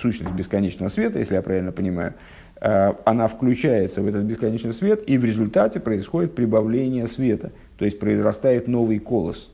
сущность 0.00 0.32
бесконечного 0.32 0.88
света, 0.88 1.18
если 1.18 1.34
я 1.34 1.42
правильно 1.42 1.72
понимаю, 1.72 2.14
э, 2.60 2.92
она 3.04 3.28
включается 3.28 4.02
в 4.02 4.06
этот 4.06 4.24
бесконечный 4.24 4.74
свет, 4.74 5.02
и 5.08 5.18
в 5.18 5.24
результате 5.24 5.80
происходит 5.80 6.34
прибавление 6.34 7.06
света, 7.06 7.52
то 7.78 7.84
есть 7.84 7.98
произрастает 7.98 8.68
новый 8.68 8.98
колос 8.98 9.50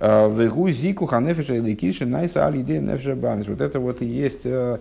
Вегу 0.00 0.70
зику 0.70 1.06
ханефиша 1.06 1.56
или 1.56 2.04
найса 2.04 2.46
али 2.46 2.60
идея 2.60 2.80
нефиша 2.80 3.16
бамис. 3.16 3.48
Вот 3.48 3.60
это 3.60 3.80
вот 3.80 4.00
и 4.00 4.06
есть 4.06 4.42
э, 4.44 4.78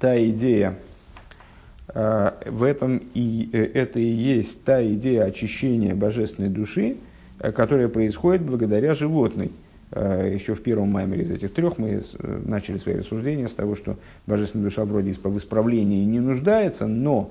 та 0.00 0.20
идея, 0.24 0.74
э, 1.94 2.32
в 2.46 2.64
этом 2.64 3.00
и 3.14 3.48
э, 3.52 3.62
это 3.74 4.00
и 4.00 4.08
есть 4.08 4.64
та 4.64 4.84
идея 4.84 5.24
очищения 5.24 5.94
божественной 5.94 6.48
души, 6.48 6.96
которая 7.38 7.88
происходит 7.88 8.42
благодаря 8.42 8.94
животной. 8.94 9.52
Еще 9.92 10.54
в 10.54 10.62
первом 10.62 10.90
маймере 10.90 11.22
из 11.22 11.30
этих 11.30 11.54
трех 11.54 11.78
мы 11.78 12.02
начали 12.44 12.76
свои 12.76 12.96
рассуждения 12.96 13.48
с 13.48 13.52
того, 13.52 13.74
что 13.74 13.96
божественная 14.26 14.64
душа 14.64 14.84
вроде 14.84 15.12
в 15.12 15.38
исправлении 15.38 16.04
не 16.04 16.20
нуждается, 16.20 16.86
но, 16.86 17.30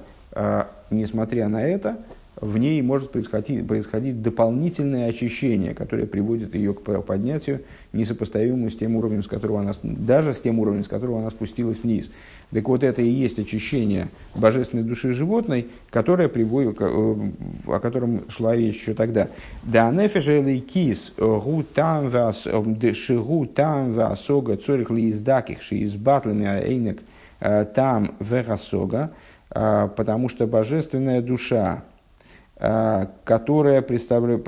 несмотря 0.89 1.49
на 1.49 1.63
это, 1.63 1.97
в 2.39 2.57
ней 2.57 2.81
может 2.81 3.11
происходить, 3.11 3.67
происходить 3.67 4.21
дополнительное 4.21 5.09
очищение, 5.09 5.73
которое 5.73 6.05
приводит 6.05 6.53
ее 6.53 6.73
к 6.73 7.01
поднятию, 7.01 7.61
несопоставимому 7.93 8.69
с 8.69 8.75
тем 8.75 8.95
уровнем, 8.95 9.23
с 9.23 9.27
которого 9.27 9.61
она, 9.61 9.71
даже 9.81 10.33
с 10.33 10.39
тем 10.39 10.59
уровнем, 10.59 10.83
с 10.83 10.87
которого 10.87 11.19
она 11.19 11.29
спустилась 11.31 11.79
вниз. 11.79 12.11
Так 12.51 12.67
вот, 12.69 12.83
это 12.83 13.01
и 13.01 13.09
есть 13.09 13.39
очищение 13.39 14.07
божественной 14.35 14.83
души 14.83 15.13
животной, 15.13 15.67
которое 15.89 16.29
приводит, 16.29 16.77
э, 16.79 16.85
о 16.85 17.79
котором 17.79 18.29
шла 18.29 18.55
речь 18.55 18.75
еще 18.75 18.93
тогда. 18.93 19.29
Да 19.63 19.91
нефеже 19.91 20.59
кис 20.59 21.13
гу 21.17 21.63
там 21.73 22.09
вас 22.09 22.45
э, 22.45 22.93
шигу 22.93 23.47
там 23.47 23.93
васога 23.93 24.57
цорих 24.57 24.91
ли 24.91 25.09
издаких 25.09 25.61
ши 25.61 25.83
избатлами 25.83 26.45
айнек 26.45 27.01
э, 27.39 27.65
там 27.65 28.11
вегасога, 28.19 29.11
потому 29.49 30.29
что 30.29 30.45
божественная 30.45 31.21
душа, 31.21 31.83
Э, 31.87 31.96
которая, 32.59 33.83
представляет, 33.83 34.43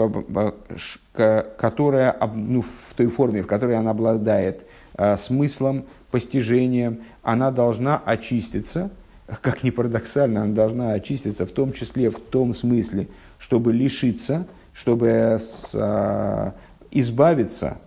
которая 1.58 2.18
ну, 2.34 2.64
в 2.64 2.94
той 2.96 3.08
форме, 3.08 3.44
в 3.44 3.48
которой 3.48 3.78
она 3.78 3.92
обладает 3.92 4.66
э, 4.98 5.16
смыслом, 5.16 5.86
постижением, 6.10 7.02
она 7.22 7.52
должна 7.52 8.02
очиститься, 8.04 8.90
как 9.42 9.64
ни 9.64 9.70
парадоксально, 9.70 10.44
она 10.44 10.54
должна 10.56 10.94
очиститься 10.94 11.46
в 11.46 11.52
том 11.52 11.72
числе 11.72 12.10
в 12.10 12.20
том 12.20 12.56
смысле, 12.56 13.08
чтобы 13.38 13.74
лишиться, 13.74 14.48
чтобы 14.74 15.40
а, 15.76 16.54
избавиться 16.92 17.78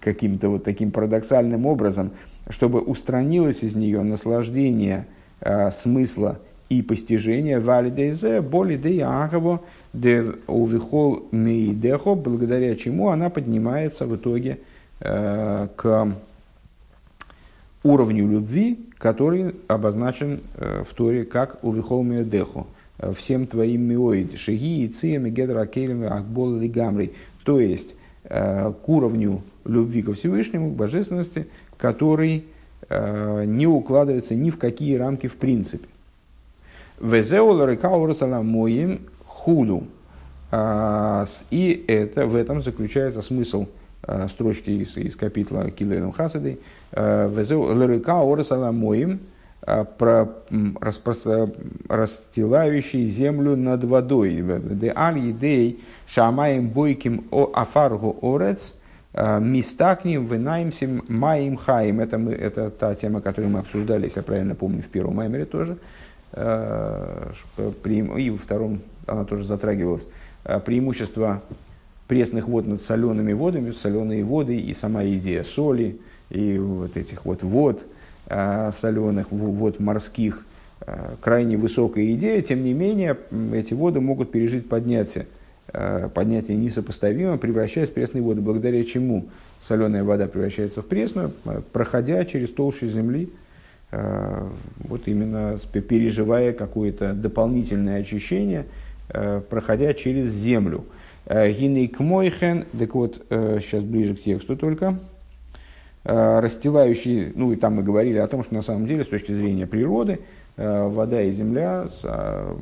каким-то 0.00 0.48
вот 0.48 0.64
таким 0.64 0.90
парадоксальным 0.90 1.66
образом, 1.66 2.10
чтобы 2.48 2.80
устранилось 2.80 3.62
из 3.62 3.76
нее 3.76 4.02
наслаждение 4.02 5.06
смысла 5.70 6.40
и 6.78 6.82
постижения 6.82 7.60
валидейзе 7.60 8.40
боли 8.40 8.76
де 8.76 8.94
яхово 8.94 9.60
де 9.92 10.24
увихол 10.46 11.28
мейдехо, 11.30 12.14
благодаря 12.14 12.74
чему 12.76 13.08
она 13.08 13.30
поднимается 13.30 14.06
в 14.06 14.16
итоге 14.16 14.58
э, 15.00 15.68
к 15.76 16.12
уровню 17.82 18.28
любви, 18.28 18.78
который 18.98 19.54
обозначен 19.68 20.40
э, 20.56 20.82
в 20.88 20.94
Торе 20.94 21.24
как 21.24 21.62
увихол 21.62 22.02
мейдехо, 22.02 22.66
э, 22.98 23.12
всем 23.12 23.46
твоим 23.46 23.82
миоид, 23.82 24.36
шиги 24.36 24.84
и 24.84 24.88
цием 24.88 25.26
и 25.26 25.30
гедра 25.30 25.66
келем 25.66 26.04
ахбол 26.04 26.56
лигамри, 26.58 27.12
то 27.44 27.60
есть 27.60 27.94
к 28.26 28.88
уровню 28.88 29.42
любви 29.66 30.00
ко 30.00 30.14
Всевышнему, 30.14 30.70
к 30.70 30.76
божественности, 30.76 31.46
который 31.76 32.46
не 32.88 33.66
укладывается 33.66 34.34
ни 34.34 34.48
в 34.48 34.56
какие 34.56 34.96
рамки 34.96 35.26
в 35.26 35.36
принципе. 35.36 35.86
Моим 38.42 39.00
худу. 39.26 39.84
А, 40.50 41.26
и 41.50 41.84
это, 41.88 42.26
в 42.26 42.36
этом 42.36 42.62
заключается 42.62 43.22
смысл 43.22 43.66
а, 44.02 44.28
строчки 44.28 44.70
из, 44.70 44.96
из 44.96 45.16
капитла 45.16 45.70
Киленом 45.70 46.12
Хасады. 46.12 46.60
А, 46.92 47.28
Везеу 47.28 47.74
моим 48.72 49.20
расстилающий 51.88 53.06
землю 53.06 53.56
над 53.56 53.82
водой. 53.84 54.44
Де 54.60 54.92
аль 54.94 55.18
едей 55.18 55.82
шамаем 56.06 56.68
бойким 56.68 57.24
о 57.30 57.50
афаргу 57.54 58.18
орец 58.20 58.74
мистакним 59.14 60.26
вынаемсим 60.26 61.02
маим 61.08 61.56
хаим. 61.56 62.00
Это, 62.00 62.18
мы, 62.18 62.32
это 62.32 62.68
та 62.70 62.94
тема, 62.94 63.22
которую 63.22 63.52
мы 63.52 63.60
обсуждали, 63.60 64.04
если 64.04 64.18
я 64.18 64.22
правильно 64.22 64.54
помню, 64.54 64.82
в 64.82 64.88
первом 64.88 65.14
маймере 65.16 65.46
тоже. 65.46 65.72
Э, 65.72 66.03
и 66.36 68.30
во 68.30 68.38
втором 68.38 68.80
она 69.06 69.24
тоже 69.24 69.44
затрагивалась, 69.44 70.04
э, 70.44 70.60
преимущество 70.60 71.42
пресных 72.08 72.48
вод 72.48 72.66
над 72.66 72.82
солеными 72.82 73.32
водами, 73.32 73.70
соленые 73.70 74.24
воды 74.24 74.58
и 74.58 74.74
сама 74.74 75.04
идея 75.04 75.44
соли, 75.44 76.00
и 76.30 76.58
вот 76.58 76.96
этих 76.96 77.24
вот 77.24 77.42
вод 77.42 77.84
э, 78.26 78.72
соленых, 78.78 79.30
вод 79.30 79.80
морских, 79.80 80.44
крайне 81.22 81.56
высокая 81.56 82.12
идея, 82.12 82.42
тем 82.42 82.62
не 82.62 82.74
менее 82.74 83.16
эти 83.54 83.72
воды 83.72 84.00
могут 84.00 84.32
пережить 84.32 84.68
поднятие, 84.68 85.26
поднятие 86.12 86.58
несопоставимо, 86.58 87.38
превращаясь 87.38 87.88
в 87.88 87.94
пресные 87.94 88.22
воды, 88.22 88.42
благодаря 88.42 88.84
чему 88.84 89.28
соленая 89.62 90.04
вода 90.04 90.26
превращается 90.26 90.82
в 90.82 90.86
пресную, 90.86 91.32
проходя 91.72 92.22
через 92.26 92.50
толщу 92.50 92.86
земли, 92.86 93.30
Э, 93.30 93.43
вот 94.78 95.06
именно 95.06 95.58
переживая 95.72 96.52
какое-то 96.52 97.12
дополнительное 97.12 98.00
очищение, 98.00 98.66
э, 99.08 99.40
проходя 99.48 99.94
через 99.94 100.32
землю. 100.32 100.84
Э, 101.26 101.50
Гинейк 101.50 102.00
мойхен, 102.00 102.64
так 102.78 102.94
вот, 102.94 103.26
сейчас 103.28 103.82
ближе 103.82 104.14
к 104.14 104.22
тексту 104.22 104.56
только, 104.56 104.98
расстилающий, 106.04 107.32
ну 107.34 107.52
и 107.52 107.56
там 107.56 107.76
мы 107.76 107.82
говорили 107.82 108.18
о 108.18 108.26
том, 108.26 108.42
что 108.42 108.54
на 108.54 108.60
самом 108.60 108.86
деле 108.86 109.04
с 109.04 109.08
точки 109.08 109.32
зрения 109.32 109.66
природы 109.66 110.20
вода 110.56 111.22
и 111.22 111.32
земля, 111.32 111.88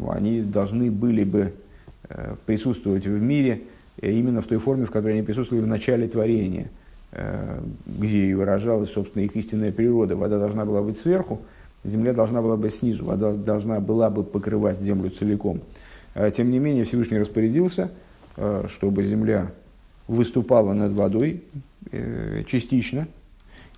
они 0.08 0.42
должны 0.42 0.92
были 0.92 1.24
бы 1.24 1.52
присутствовать 2.46 3.04
в 3.04 3.20
мире 3.20 3.62
именно 4.00 4.42
в 4.42 4.46
той 4.46 4.58
форме, 4.58 4.86
в 4.86 4.92
которой 4.92 5.14
они 5.14 5.22
присутствовали 5.22 5.64
в 5.64 5.66
начале 5.66 6.06
творения– 6.06 6.68
Э, 6.80 6.81
где 7.86 8.26
и 8.26 8.34
выражалась, 8.34 8.90
собственно, 8.90 9.22
их 9.22 9.36
истинная 9.36 9.70
природа. 9.70 10.16
Вода 10.16 10.38
должна 10.38 10.64
была 10.64 10.82
быть 10.82 10.98
сверху, 10.98 11.42
земля 11.84 12.14
должна 12.14 12.40
была 12.40 12.56
быть 12.56 12.74
снизу, 12.74 13.04
вода 13.04 13.32
должна 13.32 13.80
была 13.80 14.08
бы 14.08 14.24
покрывать 14.24 14.80
землю 14.80 15.10
целиком. 15.10 15.60
Э, 16.14 16.30
тем 16.34 16.50
не 16.50 16.58
менее, 16.58 16.84
Всевышний 16.84 17.18
распорядился, 17.18 17.90
э, 18.36 18.64
чтобы 18.68 19.04
земля 19.04 19.50
выступала 20.08 20.72
над 20.72 20.92
водой 20.92 21.42
частично. 22.46 23.06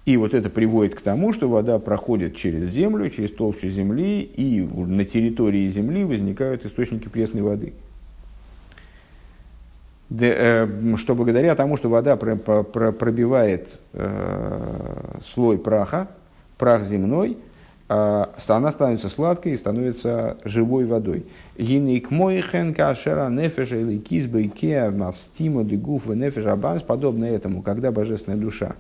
И 0.05 0.17
вот 0.17 0.35
это 0.35 0.51
приводит 0.51 0.95
к 0.95 1.01
тому, 1.01 1.33
что 1.33 1.49
вода 1.49 1.79
проходит 1.79 2.37
через 2.37 2.71
землю, 2.71 3.09
через 3.09 3.31
толщу 3.31 3.69
земли, 3.69 4.23
и 4.23 4.61
на 4.61 5.05
территории 5.05 5.67
земли 5.69 6.05
возникают 6.05 6.65
источники 6.67 7.09
пресной 7.09 7.43
воды– 7.43 7.73
Э, 7.85 7.94
что 10.11 11.15
благодаря 11.15 11.55
тому, 11.55 11.77
что 11.77 11.89
вода 11.89 12.17
пробивает 12.17 13.81
э, 13.93 15.19
слой 15.23 15.59
праха, 15.59 16.09
прах 16.59 16.85
земной, 16.85 17.39
а, 17.87 18.33
она 18.49 18.71
становится 18.71 19.09
сладкой 19.09 19.53
и 19.53 19.57
становится 19.57 20.39
живой 20.45 20.87
водой. 20.87 21.27
Гинник 21.59 22.11
мой 22.11 22.41
хенка 22.41 22.95
шера 22.95 23.29
нефеша 23.29 23.77
или 23.77 23.99
кизба 23.99 24.41
и 24.41 24.49
кеа 24.49 24.91
мастима 24.91 25.65
дегуф 25.65 26.09
нефеша 26.09 26.53
абанс, 26.53 26.83
подобно 26.83 27.27
этому, 27.27 27.63
когда 27.63 27.93
божественная 27.93 28.39
душа 28.39 28.77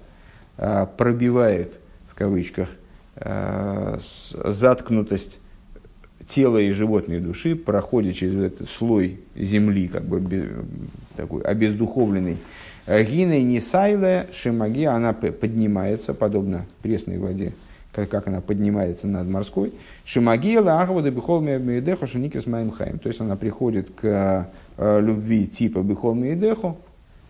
а, 0.57 0.87
пробивает, 0.87 1.75
в 2.11 2.15
кавычках, 2.15 2.69
а, 3.17 3.99
заткнутость 4.33 5.39
тело 6.29 6.59
и 6.59 6.71
животной 6.71 7.21
души 7.21 7.57
проходит 7.57 8.17
через 8.17 8.35
этот 8.35 8.69
слой 8.69 9.21
земли, 9.35 9.89
как 9.89 10.05
бы 10.05 10.65
такой 11.17 11.43
обездуховленный. 11.43 12.39
Гиной 12.87 13.43
Нисайле 13.43 14.27
Шимаги, 14.33 14.85
она 14.85 15.13
поднимается, 15.15 16.13
подобно 16.13 16.67
пресной 16.83 17.19
воде, 17.19 17.55
как, 17.93 18.11
как 18.11 18.29
она 18.29 18.41
поднимается 18.41 19.07
над 19.07 19.27
морской. 19.27 19.73
Шимаги 20.05 20.59
Лахвода 20.59 21.11
Бихол 21.11 21.41
Меедехо 21.41 22.07
Шуникис 22.07 22.47
Маимхайм. 22.47 22.99
То 22.99 23.09
есть 23.09 23.21
она 23.21 23.37
приходит 23.37 23.89
к 23.91 24.51
э, 24.77 25.01
любви 25.01 25.47
типа 25.47 25.79
Бихол 25.79 26.15
Меедехо, 26.15 26.77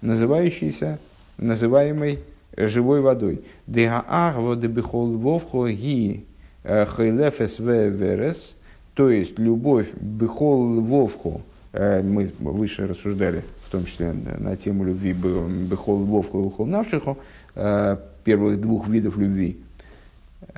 называющейся, 0.00 0.98
называемой 1.38 2.18
живой 2.56 3.00
водой. 3.00 3.44
Дега 3.68 4.04
Ахвода 4.08 4.66
Бихол 4.66 5.16
Вовхо 5.18 5.68
Ги 5.68 6.24
э, 6.64 6.84
Хейлефес 6.84 7.60
Верес– 7.60 8.56
то 8.94 9.10
есть 9.10 9.38
любовь 9.38 9.92
бехол 9.94 10.80
вовху, 10.80 11.42
э, 11.72 12.02
мы 12.02 12.32
выше 12.38 12.86
рассуждали, 12.86 13.42
в 13.66 13.70
том 13.70 13.84
числе 13.86 14.12
на 14.12 14.56
тему 14.56 14.84
любви 14.84 15.12
бехол 15.12 16.04
вовху 16.04 16.40
и 16.40 16.44
бехол 16.44 16.66
навшиху, 16.66 17.18
э, 17.56 17.96
первых 18.22 18.60
двух 18.60 18.86
видов 18.88 19.18
любви, 19.18 19.58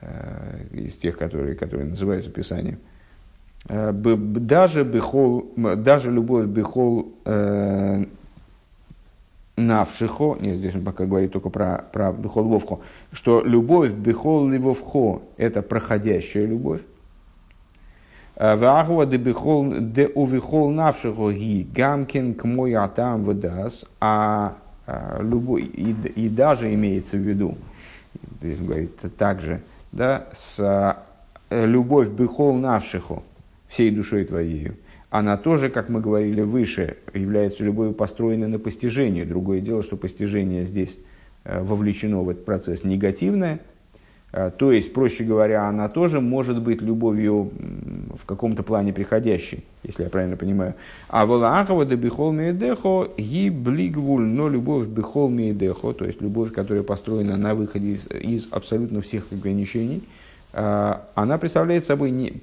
э, 0.02 0.66
из 0.72 0.94
тех, 0.96 1.16
которые, 1.16 1.54
которые 1.54 1.88
называются 1.88 2.30
Писанием. 2.30 2.78
Даже, 3.68 4.84
бехол, 4.84 5.52
даже 5.56 6.12
любовь 6.12 6.46
бехол 6.46 7.14
навшихо, 9.56 10.36
нет, 10.40 10.58
здесь 10.58 10.74
он 10.76 10.84
пока 10.84 11.06
говорит 11.06 11.32
только 11.32 11.48
про, 11.48 11.84
про 11.92 12.12
бехол 12.12 12.44
вовхо, 12.44 12.80
что 13.10 13.42
любовь 13.42 13.90
бехол 13.92 14.48
ливовхо– 14.48 15.22
это 15.36 15.62
проходящая 15.62 16.46
любовь, 16.46 16.82
Де 18.38 19.18
бихол 19.18 19.74
де 19.80 20.06
увихол 20.06 20.70
навшего 20.70 21.32
ги 21.32 21.66
гамкин 21.74 22.34
к 22.34 22.44
мой 22.44 22.74
атам 22.74 23.24
выдас, 23.24 23.86
а 24.00 24.56
а, 24.86 25.20
любой, 25.20 25.62
и, 25.62 25.94
и 26.14 26.28
даже 26.28 26.72
имеется 26.72 27.16
в 27.16 27.20
виду, 27.20 27.56
говорит, 28.40 28.92
также, 29.16 29.62
да, 29.90 30.26
с 30.32 30.96
любовь 31.50 32.08
бехол 32.08 32.54
навшиху, 32.54 33.24
всей 33.68 33.90
душой 33.90 34.24
твоей, 34.24 34.72
она 35.10 35.36
тоже, 35.38 35.70
как 35.70 35.88
мы 35.88 36.00
говорили 36.00 36.42
выше, 36.42 36.98
является 37.14 37.64
любовью 37.64 37.94
построенной 37.94 38.48
на 38.48 38.58
постижении. 38.58 39.24
Другое 39.24 39.60
дело, 39.60 39.82
что 39.82 39.96
постижение 39.96 40.66
здесь 40.66 40.96
вовлечено 41.44 42.20
в 42.22 42.28
этот 42.28 42.44
процесс 42.44 42.84
негативное, 42.84 43.58
Э, 43.58 43.75
то 44.58 44.70
есть, 44.70 44.92
проще 44.92 45.24
говоря, 45.24 45.66
она 45.66 45.88
тоже 45.88 46.20
может 46.20 46.60
быть 46.60 46.82
любовью 46.82 47.50
в 48.22 48.26
каком-то 48.26 48.62
плане 48.62 48.92
приходящей, 48.92 49.64
если 49.82 50.02
я 50.02 50.10
правильно 50.10 50.36
понимаю. 50.36 50.74
А 51.08 51.24
волаахова 51.24 51.86
де 51.86 51.96
бихол 51.96 52.32
меедехо 52.32 53.08
ги 53.16 53.48
блигвуль, 53.48 54.24
но 54.24 54.50
любовь 54.50 54.88
бихол 54.88 55.30
меедехо, 55.30 55.94
то 55.94 56.04
есть 56.04 56.20
любовь, 56.20 56.52
которая 56.52 56.82
построена 56.82 57.38
на 57.38 57.54
выходе 57.54 57.92
из, 57.92 58.06
из 58.08 58.48
абсолютно 58.50 59.00
всех 59.00 59.32
ограничений, 59.32 60.02
э, 60.52 60.94
она 61.14 61.38
представляет 61.38 61.86
собой 61.86 62.10
не, 62.10 62.34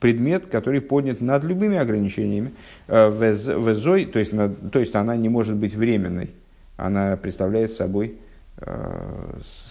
предмет, 0.00 0.46
который 0.46 0.80
поднят 0.80 1.20
над 1.20 1.44
любыми 1.44 1.76
ограничениями, 1.76 2.52
э, 2.88 3.10
везой, 3.10 4.06
то 4.06 4.18
есть, 4.18 4.32
то 4.72 4.78
есть 4.78 4.94
она 4.94 5.16
не 5.16 5.28
может 5.28 5.56
быть 5.56 5.74
временной, 5.74 6.30
она 6.78 7.18
представляет 7.18 7.72
собой 7.72 8.14
Э, 8.14 8.23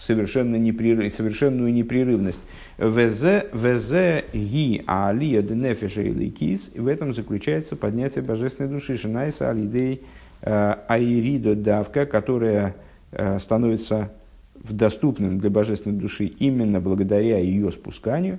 совершенно 0.06 0.56
непрерыв, 0.56 1.14
совершенную 1.14 1.72
непрерывность. 1.72 2.40
Везе, 2.76 3.46
везе 3.52 4.24
ги 4.32 4.84
алия 4.86 5.42
денефиша 5.42 6.02
или. 6.02 6.70
В 6.74 6.86
этом 6.86 7.14
заключается 7.14 7.76
поднятие 7.76 8.22
божественной 8.22 8.68
души 8.68 8.98
Шинайса 8.98 9.50
алидей 9.50 10.02
э, 10.42 10.74
аиридо 10.86 11.54
давка, 11.54 12.04
которая 12.04 12.76
э, 13.12 13.38
становится 13.38 14.12
доступным 14.54 15.40
для 15.40 15.50
божественной 15.50 15.98
души 15.98 16.26
именно 16.26 16.80
благодаря 16.80 17.38
ее 17.38 17.70
спусканию. 17.70 18.38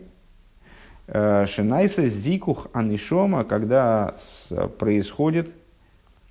Шинайса 1.07 2.07
зикух 2.07 2.67
анишома, 2.73 3.43
когда 3.43 4.15
происходит, 4.79 5.51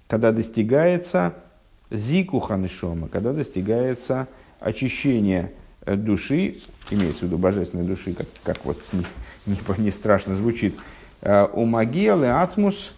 когда 0.08 0.32
достигается 0.32 1.34
зику 1.90 2.40
ханышома, 2.40 3.08
когда 3.08 3.32
достигается 3.32 4.28
очищение 4.60 5.52
э, 5.84 5.96
души, 5.96 6.56
имеется 6.90 7.20
в 7.20 7.22
виду 7.24 7.38
божественной 7.38 7.84
души, 7.84 8.14
как, 8.14 8.26
как 8.42 8.64
вот 8.64 8.78
не, 8.92 9.04
не, 9.46 9.56
не 9.78 9.90
страшно 9.90 10.36
звучит, 10.36 10.74
э, 11.22 11.46
у 11.52 11.64
магиалы 11.64 12.28
ацмус 12.28 12.92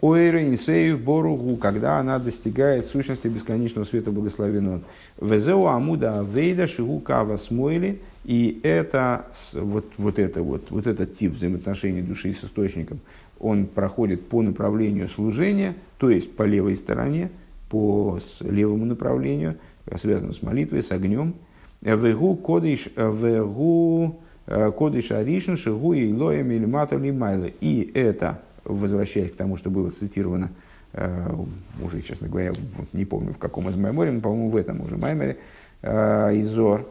ойры 0.00 0.48
инсею 0.48 0.98
боругу, 0.98 1.56
когда 1.56 1.98
она 1.98 2.18
достигает 2.18 2.86
сущности 2.86 3.28
бесконечного 3.28 3.84
света 3.84 4.10
благословен 4.10 4.82
Везеу 5.20 5.66
амуда 5.66 6.26
вейда 6.26 6.66
шигу 6.66 7.00
кава 7.00 7.36
смойли, 7.36 8.00
и 8.24 8.60
это, 8.62 9.26
вот, 9.52 9.86
вот, 9.98 10.18
это 10.18 10.42
вот, 10.42 10.70
вот 10.70 10.86
этот 10.86 11.16
тип 11.16 11.34
взаимоотношений 11.34 12.02
души 12.02 12.34
с 12.34 12.44
источником, 12.44 13.00
он 13.38 13.66
проходит 13.66 14.26
по 14.26 14.42
направлению 14.42 15.08
служения, 15.08 15.74
то 15.98 16.10
есть 16.10 16.34
по 16.34 16.42
левой 16.42 16.76
стороне, 16.76 17.30
по 17.70 18.18
левому 18.40 18.84
направлению, 18.84 19.56
связано 19.96 20.32
с 20.32 20.42
молитвой, 20.42 20.82
с 20.82 20.90
огнем. 20.90 21.34
Вегу 21.80 22.34
кодиш, 22.34 22.88
вегу 22.96 24.20
э, 24.46 24.70
кодиш 24.72 25.12
аришн 25.12 25.54
шигу 25.54 25.94
и 25.94 26.12
лоем 26.12 26.50
или 26.50 26.66
матали 26.66 27.10
майла. 27.10 27.46
И 27.60 27.90
это, 27.94 28.42
возвращаясь 28.64 29.30
к 29.30 29.36
тому, 29.36 29.56
что 29.56 29.70
было 29.70 29.90
цитировано, 29.90 30.50
э, 30.92 31.34
уже, 31.82 32.02
честно 32.02 32.28
говоря, 32.28 32.52
не 32.92 33.06
помню 33.06 33.32
в 33.32 33.38
каком 33.38 33.68
из 33.70 33.76
майморе, 33.76 34.10
но, 34.10 34.20
по-моему, 34.20 34.50
в 34.50 34.56
этом 34.56 34.82
уже 34.82 34.98
майморе, 34.98 35.38
э, 35.80 36.40
Изор, 36.42 36.86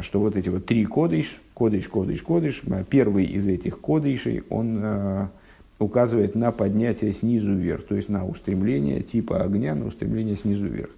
что 0.00 0.18
вот 0.18 0.34
эти 0.34 0.48
вот 0.48 0.66
три 0.66 0.84
кодиш, 0.84 1.40
кодиш, 1.54 1.86
кодиш, 1.86 2.22
кодиш, 2.22 2.62
первый 2.88 3.24
из 3.24 3.46
этих 3.46 3.78
кодишей, 3.78 4.42
он 4.50 5.28
указывает 5.80 6.34
на 6.34 6.52
поднятие 6.52 7.12
снизу 7.12 7.54
вверх, 7.54 7.86
то 7.86 7.96
есть 7.96 8.08
на 8.08 8.26
устремление 8.26 9.00
типа 9.02 9.42
огня, 9.42 9.74
на 9.74 9.86
устремление 9.86 10.36
снизу 10.36 10.68
вверх. 10.68 10.90